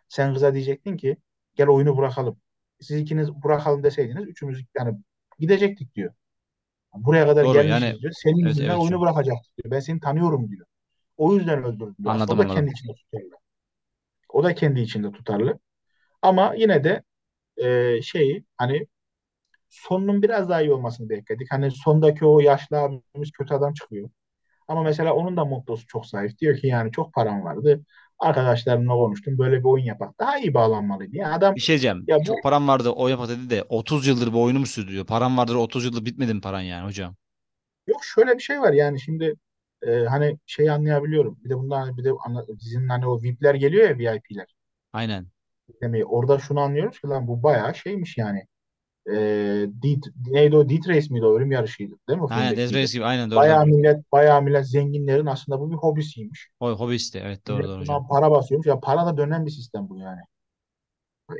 Sen 0.08 0.34
kıza 0.34 0.54
diyecektin 0.54 0.96
ki 0.96 1.16
gel 1.54 1.68
oyunu 1.68 1.96
bırakalım. 1.96 2.40
Siz 2.80 3.00
ikiniz 3.00 3.34
bırakalım 3.34 3.82
deseydiniz 3.82 4.28
üçümüz 4.28 4.64
yani 4.78 4.98
gidecektik 5.38 5.94
diyor. 5.94 6.14
Buraya 6.94 7.26
kadar 7.26 7.44
Doğru 7.44 7.56
yani 7.56 7.68
gelmişiz 7.68 8.02
diyor. 8.02 8.12
Senin 8.16 8.40
evet 8.40 8.48
yüzünden 8.48 8.70
evet 8.70 8.82
oyunu 8.82 9.00
bırakacaktık 9.00 9.56
diyor. 9.58 9.70
Ben 9.70 9.80
seni 9.80 10.00
tanıyorum 10.00 10.50
diyor. 10.50 10.66
O 11.16 11.34
yüzden 11.34 11.64
öldürdüm 11.64 11.96
diyor. 11.98 12.14
Anladım 12.14 12.34
o 12.34 12.38
da 12.38 12.42
anladım. 12.42 12.56
kendi 12.56 12.70
içinde 12.70 12.94
tutarlı. 12.94 13.30
O 14.28 14.44
da 14.44 14.54
kendi 14.54 14.80
içinde 14.80 15.12
tutarlı. 15.12 15.58
Ama 16.22 16.54
yine 16.56 16.84
de 16.84 17.02
e, 17.56 18.02
şeyi 18.02 18.44
hani 18.56 18.86
sonunun 19.68 20.22
biraz 20.22 20.48
daha 20.48 20.62
iyi 20.62 20.72
olmasını 20.72 21.08
bekledik. 21.08 21.52
Hani 21.52 21.70
sondaki 21.70 22.26
o 22.26 22.40
yaşlı 22.40 22.78
abimiz 22.78 23.32
kötü 23.32 23.54
adam 23.54 23.74
çıkıyor. 23.74 24.10
Ama 24.68 24.82
mesela 24.82 25.14
onun 25.14 25.36
da 25.36 25.44
mottosu 25.44 25.86
çok 25.86 26.06
zayıf. 26.06 26.38
Diyor 26.38 26.56
ki 26.58 26.66
yani 26.66 26.92
çok 26.92 27.14
param 27.14 27.44
vardı. 27.44 27.84
Arkadaşlarımla 28.20 28.92
konuştum. 28.92 29.38
Böyle 29.38 29.58
bir 29.58 29.64
oyun 29.64 29.84
yapak. 29.84 30.18
Daha 30.20 30.38
iyi 30.38 30.54
bağlanmalıydı. 30.54 31.16
Yani 31.16 31.34
adam 31.34 31.54
Bir 31.54 31.60
şey 31.60 31.72
diyeceğim. 31.74 32.04
ya 32.08 32.18
bu 32.20 32.24
Çok 32.24 32.42
param 32.42 32.68
vardı 32.68 32.90
o 32.90 33.08
yapak 33.08 33.28
dedi 33.28 33.50
de 33.50 33.64
30 33.68 34.06
yıldır 34.06 34.32
bu 34.32 34.42
oyunu 34.42 34.58
mu 34.58 34.66
sürdürüyor? 34.66 35.06
Param 35.06 35.38
vardır 35.38 35.54
30 35.54 35.84
yıldır 35.84 36.04
bitmedi 36.04 36.34
mi 36.34 36.40
paran 36.40 36.60
yani 36.60 36.86
hocam? 36.86 37.14
yok 37.86 38.04
şöyle 38.04 38.34
bir 38.34 38.42
şey 38.42 38.60
var 38.60 38.72
yani 38.72 39.00
şimdi 39.00 39.34
e, 39.82 39.90
hani 40.04 40.38
şey 40.46 40.70
anlayabiliyorum. 40.70 41.38
Bir 41.44 41.50
de 41.50 41.58
bundan 41.58 41.96
bir 41.96 42.04
de 42.04 42.10
anla- 42.26 42.58
dizinin 42.60 42.88
hani 42.88 43.06
o 43.06 43.22
VIP'ler 43.22 43.54
geliyor 43.54 43.88
ya 43.90 43.98
VIP'ler. 44.14 44.46
Aynen. 44.92 45.26
Demeyi. 45.82 46.04
Orada 46.04 46.38
şunu 46.38 46.60
anlıyoruz 46.60 47.00
ki 47.00 47.06
lan 47.06 47.26
bu 47.28 47.42
bayağı 47.42 47.74
şeymiş 47.74 48.18
yani. 48.18 48.46
E, 49.12 49.14
D, 49.82 49.96
neydi 50.26 50.56
o? 50.56 50.68
D-Race 50.68 51.08
miydi 51.14 51.26
o? 51.26 51.36
Ölüm 51.38 51.52
yarışıydı. 51.52 51.94
Değil 52.08 52.18
mi 52.20 52.28
Aynen 52.28 52.54
filmdekiydi? 52.58 52.74
Race 52.74 52.92
gibi 52.92 53.04
aynen 53.04 53.30
doğru 53.30 53.46
Bayağı 53.46 53.66
doğru. 53.66 53.66
millet, 53.66 54.12
bayağı 54.12 54.42
millet 54.42 54.68
zenginlerin 54.70 55.26
aslında 55.26 55.60
bu 55.60 55.70
bir 55.70 55.76
hobisiymiş. 55.76 56.48
O 56.60 56.70
hobi 56.78 56.94
işte 56.94 57.18
evet 57.18 57.46
doğru 57.46 57.66
Millet 57.66 57.68
doğru 57.68 57.80
hocam. 57.80 58.02
para 58.08 58.30
basıyormuş. 58.30 58.66
Ya 58.66 58.80
para 58.80 59.06
da 59.06 59.16
dönen 59.16 59.46
bir 59.46 59.50
sistem 59.50 59.88
bu 59.88 59.98
yani. 59.98 60.20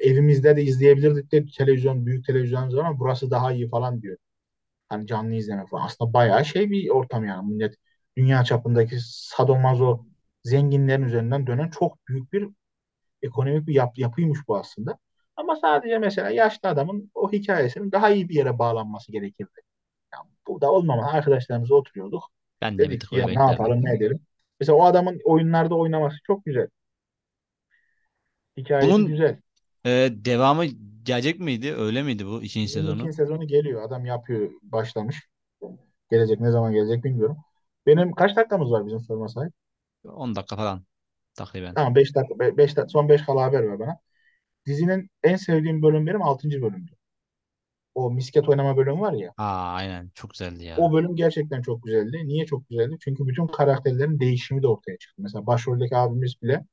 Evimizde 0.03 0.57
de 0.57 0.63
izleyebilirdik 0.63 1.33
de 1.33 1.45
televizyon, 1.59 2.07
büyük 2.07 2.27
televizyonumuz 2.27 2.77
var 2.77 2.85
ama 2.85 2.99
burası 2.99 3.31
daha 3.31 3.53
iyi 3.53 3.69
falan 3.69 4.03
diyor. 4.03 4.17
Hani 4.89 5.07
canlı 5.09 5.35
izleme 5.35 5.67
falan. 5.67 5.87
Aslında 5.87 6.13
bayağı 6.13 6.45
şey 6.47 6.71
bir 6.71 6.91
ortam 6.91 7.25
yani. 7.25 7.49
Millet 7.55 7.75
dünya 8.17 8.45
çapındaki 8.45 8.97
sadomazo 9.03 10.07
zenginlerin 10.45 11.03
üzerinden 11.05 11.47
dönen 11.49 11.71
çok 11.71 12.09
büyük 12.09 12.33
bir 12.33 12.49
ekonomik 13.23 13.69
bir 13.69 13.75
yap, 13.75 13.99
yapıymış 13.99 14.41
bu 14.49 14.59
aslında. 14.59 14.99
Ama 15.39 15.57
sadece 15.57 15.99
mesela 15.99 16.31
yaşlı 16.31 16.71
adamın 16.71 17.13
o 17.15 17.33
hikayesinin 17.33 17.93
daha 17.93 18.11
iyi 18.11 18.31
bir 18.31 18.37
yere 18.37 18.61
bağlanması 18.61 19.13
gerekirdi. 19.13 19.61
Yani 20.15 20.31
bu 20.49 20.63
da 20.63 20.73
olmamalı. 20.73 21.07
Arkadaşlarımızla 21.07 21.77
oturuyorduk. 21.77 22.25
Ben 22.61 22.79
de 22.79 22.91
bir 22.91 22.99
Dedik 22.99 23.01
tık 23.01 23.11
ki 23.11 23.17
ya 23.17 23.27
ne 23.29 23.43
yapalım 23.43 23.85
ne 23.85 23.97
edelim. 23.97 24.21
Mesela 24.61 24.77
o 24.79 24.85
adamın 24.85 25.21
oyunlarda 25.25 25.77
oynaması 25.77 26.19
çok 26.27 26.47
güzel. 26.47 26.69
Hikayesi 28.57 28.91
Bunun 28.93 29.07
güzel. 29.07 29.41
e, 29.87 29.91
devamı 30.13 30.67
gelecek 31.05 31.41
miydi? 31.41 31.75
Öyle 31.75 32.03
miydi 32.03 32.27
bu 32.27 32.43
ikinci 32.45 32.73
sezonu? 32.73 32.95
ikinci 32.95 33.13
sezonu 33.13 33.47
geliyor. 33.47 33.83
Adam 33.83 34.07
yapıyor, 34.07 34.51
başlamış. 34.63 35.29
Gelecek 36.11 36.41
ne 36.41 36.51
zaman 36.51 36.73
gelecek 36.73 37.05
bilmiyorum. 37.05 37.39
Benim 37.87 38.13
kaç 38.13 38.37
dakikamız 38.37 38.73
var 38.73 38.87
bizim 38.87 39.01
sorma 39.01 39.29
sahip? 39.29 39.53
10 40.25 40.35
dakika 40.37 40.57
falan 40.57 40.85
takriben. 41.35 41.75
Tamam 41.75 41.95
5 41.95 42.15
dakika, 42.15 42.39
5 42.39 42.77
dakika, 42.77 42.89
son 42.89 43.09
5 43.09 43.23
kala 43.23 43.43
haber 43.43 43.69
ver 43.69 43.79
bana. 43.79 43.99
Dizinin 44.69 45.11
en 45.25 45.37
sevdiğim 45.37 45.83
bölüm 45.83 46.09
benim 46.09 46.23
6. 46.23 46.63
bölümdü. 46.63 46.93
O 47.95 48.11
misket 48.11 48.49
oynama 48.49 48.77
bölümü 48.77 49.01
var 49.01 49.13
ya. 49.13 49.35
Aa 49.37 49.75
aynen 49.75 50.11
çok 50.15 50.31
güzeldi 50.31 50.65
O 50.77 50.93
ya. 50.93 50.93
bölüm 50.93 51.17
gerçekten 51.17 51.63
çok 51.63 51.83
güzeldi. 51.85 52.23
Niye 52.25 52.47
çok 52.47 52.69
güzeldi? 52.69 52.97
Çünkü 53.01 53.27
bütün 53.27 53.47
karakterlerin 53.47 54.21
değişimi 54.21 54.63
de 54.63 54.69
ortaya 54.69 54.99
çıktı. 54.99 55.23
Mesela 55.23 55.47
başroldeki 55.47 55.97
abimiz 55.97 56.43
bile 56.43 56.65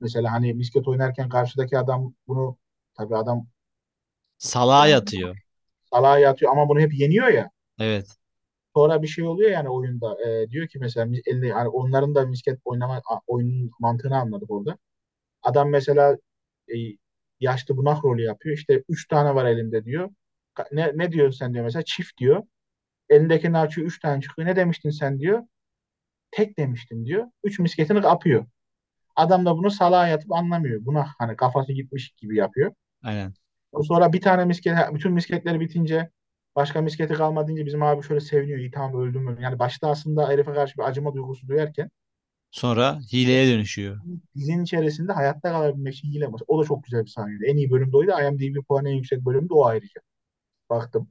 mesela 0.00 0.32
hani 0.32 0.54
misket 0.54 0.88
oynarken 0.88 1.30
karşıdaki 1.30 1.78
adam 1.78 2.14
bunu 2.28 2.58
tabii 2.94 3.16
adam 3.16 3.46
Salağa 4.38 4.86
yatıyor. 4.86 5.36
salağa 5.90 6.18
yatıyor 6.18 6.52
ama 6.52 6.68
bunu 6.68 6.80
hep 6.80 6.94
yeniyor 6.94 7.28
ya. 7.28 7.50
Evet. 7.78 8.18
Sonra 8.76 9.02
bir 9.02 9.06
şey 9.08 9.24
oluyor 9.24 9.50
yani 9.50 9.68
oyunda. 9.68 10.16
Ee, 10.28 10.50
diyor 10.50 10.68
ki 10.68 10.78
mesela 10.78 11.06
mis- 11.06 11.22
elde, 11.26 11.46
yani 11.46 11.68
onların 11.68 12.14
da 12.14 12.26
misket 12.26 12.58
oynama 12.64 13.02
a- 13.10 13.20
oyunun 13.26 13.70
mantığını 13.80 14.16
anladık 14.16 14.50
orada. 14.50 14.78
Adam 15.42 15.70
mesela 15.70 16.18
e, 16.68 16.74
yaşlı 17.40 17.76
bunak 17.76 18.04
rolü 18.04 18.22
yapıyor. 18.22 18.56
İşte 18.56 18.82
üç 18.88 19.08
tane 19.08 19.34
var 19.34 19.44
elimde 19.44 19.84
diyor. 19.84 20.10
Ne, 20.72 20.92
ne 20.94 21.12
diyorsun 21.12 21.38
sen 21.38 21.54
diyor 21.54 21.64
mesela 21.64 21.82
çift 21.84 22.18
diyor. 22.18 22.42
Elindekini 23.08 23.58
açıyor 23.58 23.86
üç 23.86 24.00
tane 24.00 24.20
çıkıyor. 24.22 24.48
Ne 24.48 24.56
demiştin 24.56 24.90
sen 24.90 25.20
diyor. 25.20 25.42
Tek 26.30 26.58
demiştim 26.58 27.06
diyor. 27.06 27.26
Üç 27.44 27.58
misketini 27.58 28.02
kapıyor. 28.02 28.46
Adam 29.16 29.46
da 29.46 29.56
bunu 29.56 29.70
salağa 29.70 30.08
yatıp 30.08 30.32
anlamıyor. 30.32 30.84
Buna 30.84 31.06
hani 31.18 31.36
kafası 31.36 31.72
gitmiş 31.72 32.10
gibi 32.10 32.36
yapıyor. 32.36 32.72
Aynen. 33.02 33.34
Sonra 33.82 34.12
bir 34.12 34.20
tane 34.20 34.44
misket, 34.44 34.76
bütün 34.92 35.12
misketleri 35.12 35.60
bitince 35.60 36.10
başka 36.56 36.82
misketi 36.82 37.14
kalmadınca 37.14 37.66
bizim 37.66 37.82
abi 37.82 38.02
şöyle 38.02 38.20
seviniyor. 38.20 38.58
İyi 38.58 38.70
tamam 38.70 39.02
öldüm. 39.02 39.28
öldüm. 39.28 39.42
Yani 39.42 39.58
başta 39.58 39.88
aslında 39.90 40.28
herife 40.28 40.54
karşı 40.54 40.78
bir 40.78 40.82
acıma 40.82 41.14
duygusu 41.14 41.48
duyarken 41.48 41.90
Sonra 42.54 43.00
hileye 43.12 43.54
dönüşüyor. 43.54 44.00
dizinin 44.36 44.64
içerisinde 44.64 45.12
hayatta 45.12 45.52
kalabilmek 45.52 45.94
için 45.94 46.08
hile 46.08 46.24
yapmış. 46.24 46.42
O 46.46 46.62
da 46.62 46.66
çok 46.66 46.84
güzel 46.84 47.04
bir 47.04 47.10
sahneydi. 47.10 47.44
En 47.46 47.56
iyi 47.56 47.70
bölüm 47.70 47.92
de 47.92 47.96
oydu. 47.96 48.10
IMDb 48.10 48.64
puanı 48.68 48.88
en 48.90 48.94
yüksek 48.94 49.24
bölüm 49.24 49.48
de 49.48 49.54
o 49.54 49.64
ayrıca. 49.64 50.00
Baktım. 50.70 51.08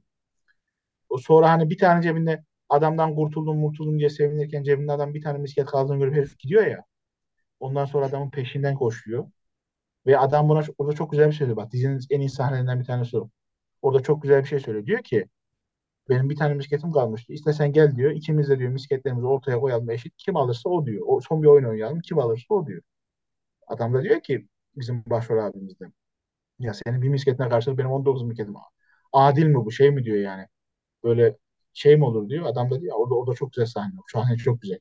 O 1.08 1.18
sonra 1.18 1.50
hani 1.50 1.70
bir 1.70 1.78
tane 1.78 2.02
cebinde 2.02 2.44
adamdan 2.68 3.14
kurtuldum 3.14 3.62
kurtuldum 3.62 3.98
diye 3.98 4.10
sevinirken 4.10 4.62
cebinde 4.62 4.92
adam 4.92 5.14
bir 5.14 5.22
tane 5.22 5.38
misket 5.38 5.66
kaldığını 5.66 5.98
görüp 5.98 6.14
herif 6.14 6.38
gidiyor 6.38 6.66
ya. 6.66 6.84
Ondan 7.60 7.84
sonra 7.84 8.06
adamın 8.06 8.30
peşinden 8.30 8.74
koşuyor. 8.74 9.30
Ve 10.06 10.18
adam 10.18 10.48
buna 10.48 10.62
orada 10.78 10.94
çok 10.96 11.12
güzel 11.12 11.26
bir 11.26 11.32
şey 11.32 11.38
söylüyor. 11.38 11.56
Bak 11.56 11.72
dizinin 11.72 12.00
en 12.10 12.20
iyi 12.20 12.30
sahnelerinden 12.30 12.80
bir 12.80 12.84
tanesi 12.84 13.18
o. 13.18 13.30
Orada 13.82 14.02
çok 14.02 14.22
güzel 14.22 14.42
bir 14.42 14.48
şey 14.48 14.60
söylüyor. 14.60 14.86
Diyor 14.86 15.02
ki 15.02 15.26
benim 16.08 16.30
bir 16.30 16.36
tane 16.36 16.54
misketim 16.54 16.92
kalmıştı. 16.92 17.32
İstesen 17.32 17.72
gel 17.72 17.96
diyor. 17.96 18.10
İkimiz 18.10 18.48
de 18.48 18.58
diyor 18.58 18.70
misketlerimizi 18.72 19.26
ortaya 19.26 19.60
koyalım 19.60 19.90
eşit. 19.90 20.16
Kim 20.16 20.36
alırsa 20.36 20.68
o 20.70 20.86
diyor. 20.86 21.02
O, 21.06 21.20
son 21.20 21.42
bir 21.42 21.48
oyun 21.48 21.64
oynayalım. 21.64 22.00
Kim 22.00 22.18
alırsa 22.18 22.54
o 22.54 22.66
diyor. 22.66 22.82
Adam 23.66 23.94
da 23.94 24.02
diyor 24.02 24.20
ki 24.20 24.48
bizim 24.76 25.04
başrol 25.06 25.38
abimizden. 25.46 25.92
Ya 26.58 26.74
senin 26.74 27.02
bir 27.02 27.08
misketine 27.08 27.48
karşılık 27.48 27.78
benim 27.78 27.90
19 27.90 28.22
misketim. 28.22 28.54
Adil 29.12 29.46
mi 29.46 29.54
bu 29.56 29.72
şey 29.72 29.90
mi 29.90 30.04
diyor 30.04 30.16
yani. 30.18 30.46
Böyle 31.04 31.36
şey 31.72 31.96
mi 31.96 32.04
olur 32.04 32.28
diyor. 32.28 32.46
Adam 32.46 32.70
da 32.70 32.80
diyor 32.80 32.96
orada, 32.96 33.14
orada 33.14 33.34
çok 33.34 33.52
güzel 33.52 33.66
sahne. 33.66 33.94
O 33.98 34.02
sahne 34.12 34.36
çok 34.36 34.62
güzel. 34.62 34.78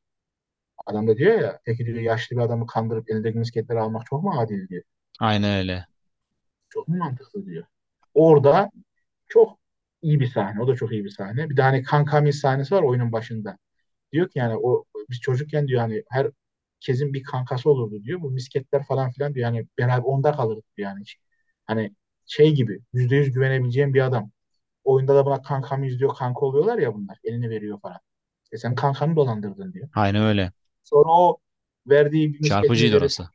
Adam 0.85 1.07
da 1.07 1.17
diyor 1.17 1.39
ya 1.41 1.59
peki 1.65 1.85
diyor 1.85 1.97
yaşlı 1.97 2.35
bir 2.35 2.41
adamı 2.41 2.67
kandırıp 2.67 3.11
elindeki 3.11 3.37
misketleri 3.37 3.79
almak 3.79 4.05
çok 4.05 4.23
mu 4.23 4.39
adil 4.39 4.67
diyor. 4.67 4.83
Aynen 5.19 5.57
öyle. 5.59 5.85
Çok 6.69 6.87
mu 6.87 6.97
mantıklı 6.97 7.45
diyor. 7.45 7.65
Orada 8.13 8.71
çok 9.27 9.59
iyi 10.03 10.19
bir 10.19 10.27
sahne. 10.27 10.61
O 10.61 10.67
da 10.67 10.75
çok 10.75 10.91
iyi 10.91 11.05
bir 11.05 11.09
sahne. 11.09 11.49
Bir 11.49 11.57
de 11.57 11.61
hani 11.61 11.83
Kankami 11.83 12.33
sahnesi 12.33 12.75
var 12.75 12.83
oyunun 12.83 13.11
başında. 13.11 13.57
Diyor 14.11 14.29
ki 14.29 14.39
yani 14.39 14.57
o 14.57 14.85
biz 15.09 15.19
çocukken 15.19 15.67
diyor 15.67 15.81
hani 15.81 16.03
her 16.09 16.31
herkesin 16.83 17.13
bir 17.13 17.23
kankası 17.23 17.69
olurdu 17.69 18.03
diyor. 18.03 18.21
Bu 18.21 18.31
misketler 18.31 18.83
falan 18.87 19.11
filan 19.11 19.35
diyor. 19.35 19.53
Yani 19.53 19.67
beraber 19.77 20.03
onda 20.03 20.31
kalırdık 20.31 20.65
diyor 20.77 20.89
yani. 20.89 21.03
Hani 21.65 21.95
şey 22.25 22.51
gibi 22.55 22.79
yüzde 22.93 23.15
yüz 23.15 23.31
güvenebileceğim 23.31 23.93
bir 23.93 24.01
adam. 24.01 24.31
Oyunda 24.83 25.15
da 25.15 25.25
buna 25.25 25.41
kankam 25.41 25.83
diyor 25.83 26.15
kanka 26.15 26.39
oluyorlar 26.39 26.77
ya 26.77 26.93
bunlar. 26.93 27.17
Elini 27.23 27.49
veriyor 27.49 27.79
falan. 27.81 27.99
E 28.51 28.57
sen 28.57 28.75
kankanı 28.75 29.15
dolandırdın 29.15 29.73
diyor. 29.73 29.89
Aynen 29.95 30.23
öyle. 30.23 30.51
Sonra 30.83 31.09
o 31.09 31.37
verdiği 31.87 32.33
bir 32.33 32.43
Çarpıcıydı 32.49 32.97
orası. 32.97 33.29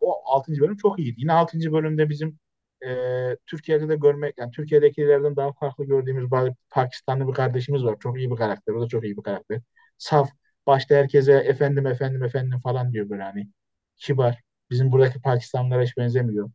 o 0.00 0.22
altıncı 0.24 0.60
bölüm 0.60 0.76
çok 0.76 0.98
iyiydi. 0.98 1.20
Yine 1.20 1.32
altıncı 1.32 1.72
bölümde 1.72 2.08
bizim 2.08 2.38
e, 2.86 3.36
Türkiye'de 3.46 3.88
de 3.88 3.96
görmek 3.96 4.38
yani 4.38 4.50
Türkiye'dekilerden 4.50 5.36
daha 5.36 5.52
farklı 5.52 5.84
gördüğümüz 5.84 6.30
bazı 6.30 6.54
Pakistanlı 6.70 7.28
bir 7.28 7.32
kardeşimiz 7.34 7.84
var. 7.84 7.96
Çok 8.00 8.18
iyi 8.18 8.30
bir 8.30 8.36
karakter. 8.36 8.72
O 8.74 8.80
da 8.82 8.88
çok 8.88 9.04
iyi 9.04 9.16
bir 9.16 9.22
karakter. 9.22 9.60
Saf. 9.98 10.30
Başta 10.66 10.94
herkese 10.94 11.32
efendim 11.32 11.86
efendim 11.86 12.24
efendim 12.24 12.60
falan 12.60 12.92
diyor 12.92 13.10
böyle 13.10 13.22
hani. 13.22 13.48
Kibar. 13.96 14.40
Bizim 14.70 14.92
buradaki 14.92 15.22
Pakistanlılara 15.22 15.82
hiç 15.82 15.96
benzemiyor. 15.96 16.50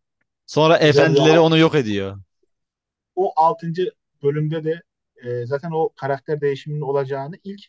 Sonra 0.46 0.78
Güzel 0.78 0.90
efendileri 0.90 1.40
onu 1.40 1.58
yok 1.58 1.76
ediyor. 1.76 2.18
o 3.16 3.34
altıncı 3.36 3.92
bölümde 4.24 4.64
de 4.64 4.82
e, 5.24 5.46
zaten 5.46 5.72
o 5.72 5.90
karakter 5.96 6.42
değişiminin 6.42 6.82
olacağını 6.82 7.36
ilk 7.44 7.62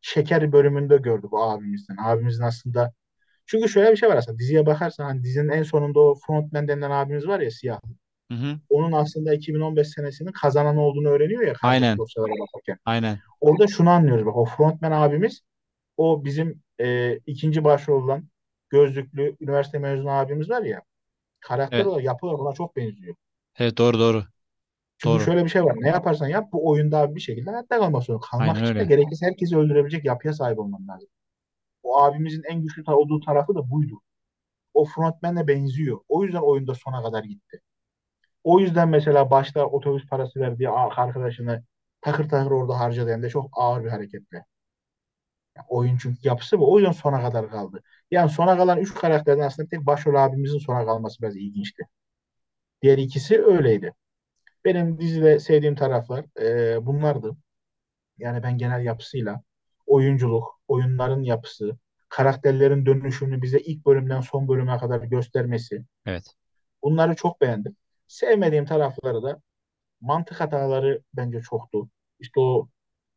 Şeker 0.00 0.52
bölümünde 0.52 0.96
gördük 0.96 1.32
o 1.32 1.42
abimizden. 1.42 1.96
Abimizin 2.04 2.42
aslında 2.42 2.92
çünkü 3.46 3.68
şöyle 3.68 3.92
bir 3.92 3.96
şey 3.96 4.08
var 4.08 4.16
aslında 4.16 4.38
diziye 4.38 4.66
bakarsan 4.66 5.04
hani 5.04 5.24
dizinin 5.24 5.48
en 5.48 5.62
sonunda 5.62 6.00
o 6.00 6.14
frontman 6.26 6.68
denilen 6.68 6.90
abimiz 6.90 7.26
var 7.28 7.40
ya 7.40 7.50
siyah. 7.50 7.80
Hı 8.30 8.34
hı. 8.34 8.58
Onun 8.68 8.92
aslında 8.92 9.34
2015 9.34 9.88
senesinin 9.88 10.32
kazanan 10.32 10.76
olduğunu 10.76 11.08
öğreniyor 11.08 11.42
ya 11.42 11.54
Aynen. 11.62 11.98
dosyalara 11.98 12.30
bakarken. 12.32 12.78
Aynen. 12.84 13.18
Orada 13.40 13.66
şunu 13.66 13.90
anlıyoruz 13.90 14.26
bak 14.26 14.36
o 14.36 14.44
frontman 14.44 14.92
abimiz 14.92 15.40
o 15.96 16.24
bizim 16.24 16.62
e, 16.80 17.18
ikinci 17.26 17.64
başrol 17.64 18.02
olan 18.04 18.28
gözlüklü 18.70 19.36
üniversite 19.40 19.78
mezunu 19.78 20.10
abimiz 20.10 20.50
var 20.50 20.62
ya 20.62 20.82
karakter 21.40 21.76
Evet. 21.78 21.86
olarak 21.86 22.04
yapı 22.04 22.26
olarak 22.26 22.40
ona 22.40 22.52
çok 22.52 22.76
benziyor. 22.76 23.14
Evet 23.58 23.78
doğru 23.78 23.98
doğru. 23.98 24.24
Çünkü 24.98 25.14
Doğru. 25.14 25.24
şöyle 25.24 25.44
bir 25.44 25.50
şey 25.50 25.64
var. 25.64 25.76
Ne 25.80 25.88
yaparsan 25.88 26.28
yap 26.28 26.52
bu 26.52 26.68
oyunda 26.70 27.14
bir 27.14 27.20
şekilde 27.20 27.50
hayatta 27.50 27.78
kalmak 27.78 28.02
zorunda. 28.02 28.26
Kalmak 28.30 28.48
Aynen 28.56 28.64
için 28.64 28.74
de 28.74 28.78
öyle. 28.78 28.88
gerekirse 28.88 29.26
herkesi 29.26 29.56
öldürebilecek 29.56 30.04
yapıya 30.04 30.32
sahip 30.34 30.58
olman 30.58 30.88
lazım. 30.88 31.08
O 31.82 32.02
abimizin 32.02 32.42
en 32.50 32.62
güçlü 32.62 32.92
olduğu 32.92 33.20
tarafı 33.20 33.54
da 33.54 33.70
buydu. 33.70 34.00
O 34.74 34.84
frontman'e 34.84 35.48
benziyor. 35.48 36.00
O 36.08 36.24
yüzden 36.24 36.40
oyunda 36.40 36.74
sona 36.74 37.02
kadar 37.02 37.24
gitti. 37.24 37.60
O 38.44 38.60
yüzden 38.60 38.88
mesela 38.88 39.30
başta 39.30 39.66
otobüs 39.66 40.06
parası 40.08 40.40
verdiği 40.40 40.70
arkadaşını 40.70 41.64
takır 42.00 42.28
takır 42.28 42.50
orada 42.50 42.80
harcadı 42.80 43.12
hem 43.12 43.22
de 43.22 43.30
çok 43.30 43.50
ağır 43.52 43.84
bir 43.84 43.90
hareketle. 43.90 44.44
Yani 45.56 45.66
oyun 45.68 45.96
çünkü 45.96 46.18
yapısı 46.28 46.58
bu. 46.58 46.72
O 46.72 46.78
yüzden 46.78 46.92
sona 46.92 47.22
kadar 47.22 47.50
kaldı. 47.50 47.82
Yani 48.10 48.30
sona 48.30 48.56
kalan 48.56 48.78
üç 48.78 48.94
karakterden 48.94 49.42
aslında 49.46 49.68
tek 49.68 49.80
başrol 49.86 50.14
abimizin 50.14 50.58
sona 50.58 50.86
kalması 50.86 51.22
biraz 51.22 51.36
ilginçti. 51.36 51.82
Diğer 52.82 52.98
ikisi 52.98 53.44
öyleydi. 53.44 53.92
Benim 54.64 55.00
dizide 55.00 55.38
sevdiğim 55.40 55.74
taraflar 55.74 56.24
e, 56.40 56.86
bunlardı. 56.86 57.36
Yani 58.18 58.42
ben 58.42 58.58
genel 58.58 58.84
yapısıyla 58.84 59.42
oyunculuk, 59.86 60.60
oyunların 60.68 61.22
yapısı, 61.22 61.78
karakterlerin 62.08 62.86
dönüşümünü 62.86 63.42
bize 63.42 63.58
ilk 63.58 63.86
bölümden 63.86 64.20
son 64.20 64.48
bölüme 64.48 64.78
kadar 64.78 65.00
göstermesi. 65.00 65.84
Evet. 66.06 66.24
Bunları 66.82 67.16
çok 67.16 67.40
beğendim. 67.40 67.76
Sevmediğim 68.08 68.66
tarafları 68.66 69.22
da 69.22 69.40
mantık 70.00 70.40
hataları 70.40 71.02
bence 71.14 71.40
çoktu. 71.42 71.88
İşte 72.20 72.40
o 72.40 72.68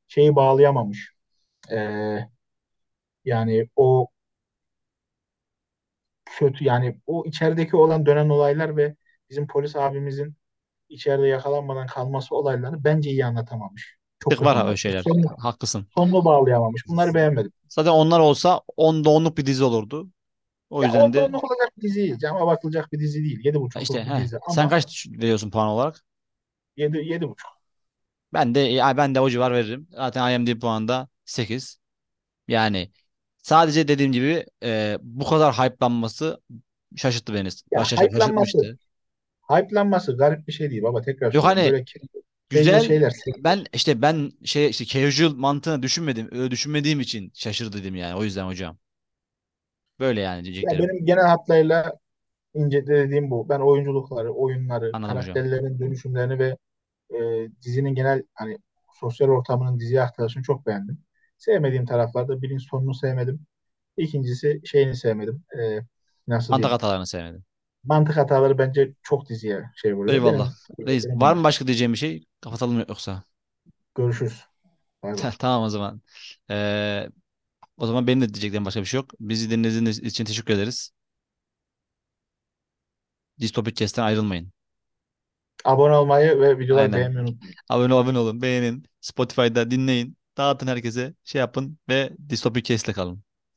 şeyi 0.08 0.36
bağlayamamış. 0.36 1.13
Ee, 1.71 2.19
yani 3.26 3.69
o 3.76 4.08
kötü 6.26 6.63
yani 6.63 7.02
o 7.08 7.23
içerideki 7.26 7.76
olan 7.76 8.06
dönen 8.06 8.30
olaylar 8.30 8.78
ve 8.78 8.95
bizim 9.30 9.47
polis 9.47 9.76
abimizin 9.76 10.36
içeride 10.89 11.28
yakalanmadan 11.28 11.88
kalması 11.88 12.36
olaylarını 12.36 12.84
bence 12.84 13.10
iyi 13.10 13.26
anlatamamış. 13.26 13.97
Çok 14.19 14.32
Tık 14.32 14.41
var 14.41 14.65
öyle 14.65 14.78
şeyler. 14.78 15.04
Sonunu, 15.04 15.28
Haklısın. 15.39 15.88
sonunu 15.95 16.26
bağlayamamış. 16.26 16.88
Bunları 16.88 17.13
beğenmedim. 17.13 17.52
Zaten 17.69 17.91
onlar 17.91 18.19
olsa 18.19 18.62
onda 18.78 19.10
onluk 19.10 19.38
bir 19.38 19.45
dizi 19.45 19.63
olurdu. 19.63 20.10
O 20.69 20.84
Ya 20.84 20.86
yüzden 20.86 21.13
onda 21.13 21.13
de 21.13 21.25
onluk 21.25 21.43
olacak 21.43 21.77
bir 21.77 21.82
dizi 21.82 21.95
değil. 21.95 22.17
Cama 22.17 22.47
bakılacak 22.47 22.91
bir 22.93 22.99
dizi 22.99 23.23
değil. 23.23 23.39
Yedi 23.45 23.60
işte 23.80 23.99
buçukluk 23.99 24.06
bir 24.06 24.15
he. 24.15 24.15
dizi 24.15 24.39
Sen 24.47 24.69
kaç 24.69 25.08
veriyorsun 25.10 25.51
puan 25.51 25.67
olarak? 25.67 26.03
yedi, 26.75 26.97
yedi 27.10 27.30
buçuk. 27.30 27.58
Ben 28.34 28.56
de 28.56 28.60
ya 28.60 28.97
ben 28.97 29.15
de 29.15 29.19
o 29.21 29.30
civar 29.30 29.51
veririm. 29.53 29.88
Zaten 29.91 30.32
IMDb 30.39 30.60
puanında 30.62 31.08
8. 31.25 31.80
Yani 32.47 32.91
sadece 33.43 33.88
dediğim 33.88 34.12
gibi 34.12 34.45
e, 34.63 34.97
bu 35.01 35.25
kadar 35.30 35.53
hype'lanması 35.56 36.41
şaşırttı 36.97 37.34
beni. 37.34 37.49
Ya 37.71 37.80
Başta 37.80 37.97
hype'lanması, 37.97 38.58
şaşırtmıştı. 38.58 38.80
hype'lanması 39.51 40.17
garip 40.17 40.47
bir 40.47 40.53
şey 40.53 40.71
değil 40.71 40.84
baba. 40.84 41.01
Tekrar 41.01 41.34
Yok 41.34 41.43
hani 41.45 41.75
Böyle 42.53 42.80
güzel 42.80 42.82
şeyler. 42.82 43.13
ben 43.38 43.65
işte 43.73 44.01
ben 44.01 44.32
şey 44.45 44.69
işte 44.69 44.86
casual 44.86 45.36
mantığını 45.36 45.84
düşünmedim. 45.84 46.30
Öyle 46.32 46.51
düşünmediğim 46.51 46.99
için 47.01 47.32
şaşırdı 47.36 47.95
yani. 47.97 48.15
O 48.15 48.23
yüzden 48.23 48.47
hocam. 48.47 48.80
Böyle 49.99 50.21
yani 50.21 50.43
Ya 50.62 50.71
diyeceklerim. 50.73 50.79
benim 50.79 51.05
genel 51.05 51.23
hatlarıyla 51.27 51.93
incelediğim 52.53 53.31
bu. 53.31 53.49
Ben 53.49 53.60
oyunculukları, 53.60 54.33
oyunları, 54.33 54.93
Anladım 54.93 55.17
hocam. 55.17 55.41
karakterlerin 55.41 55.79
dönüşümlerini 55.79 56.39
ve 56.39 56.57
e, 57.19 57.49
dizinin 57.63 57.95
genel 57.95 58.23
hani 58.33 58.57
sosyal 59.01 59.29
ortamının 59.29 59.79
diziye 59.81 60.01
aktarışını 60.03 60.43
çok 60.43 60.67
beğendim. 60.67 60.99
Sevmediğim 61.39 61.86
taraflarda 61.86 62.43
birinci 62.43 62.65
sonunu 62.65 62.93
sevmedim. 62.95 63.47
İkincisi 63.97 64.62
şeyini 64.65 64.95
sevmedim. 64.97 65.43
E, 65.60 65.81
nasıl 66.27 66.53
Mantık 66.53 66.71
diyeyim? 66.71 66.71
hatalarını 66.71 67.07
sevmedim. 67.07 67.45
Mantık 67.83 68.17
hataları 68.17 68.57
bence 68.57 68.93
çok 69.03 69.29
diziye 69.29 69.63
şey 69.75 69.93
vuruyor. 69.95 70.17
Eyvallah. 70.17 70.53
Benim, 70.79 70.88
Reis 70.88 71.05
benim 71.05 71.21
var 71.21 71.33
bunlar. 71.33 71.36
mı 71.36 71.43
başka 71.43 71.67
diyeceğim 71.67 71.93
bir 71.93 71.97
şey? 71.97 72.25
Kapatalım 72.41 72.79
yoksa? 72.79 73.23
Görüşürüz. 73.95 74.45
Bay 75.03 75.19
bay. 75.19 75.31
Tamam 75.39 75.63
o 75.63 75.69
zaman. 75.69 76.01
Ee, 76.49 77.10
o 77.78 77.88
zaman 77.88 78.08
benim 78.08 78.22
de 78.22 78.34
diyeceklerim 78.34 78.66
başka 78.66 78.82
bir 78.82 78.86
şey 78.86 78.98
yok. 79.00 79.12
Bizi 79.20 79.50
dinlediğiniz 79.50 80.00
için 80.00 80.26
teşekkür 80.26 80.54
ederiz. 80.54 80.92
Distopik 83.40 83.76
Cast'ten 83.78 84.04
ayrılmayın. 84.04 84.52
Abone 85.66 85.94
olmayı 85.96 86.40
ve 86.40 86.60
videoları 86.60 86.84
Aynen. 86.84 87.00
beğenmeyi 87.00 87.22
unutmayın. 87.28 87.56
Abone, 87.70 87.94
abone 87.94 88.20
olun, 88.20 88.42
beğenin. 88.42 88.84
Spotify'da 89.02 89.72
dinleyin. 89.72 90.18
Dağıtın 90.38 90.68
herkese. 90.68 91.13
Şey 91.24 91.40
yapın 91.40 91.80
ve 91.90 92.10
Distopik 92.30 92.66
Cast'le 92.66 92.94
kalın. 92.94 93.24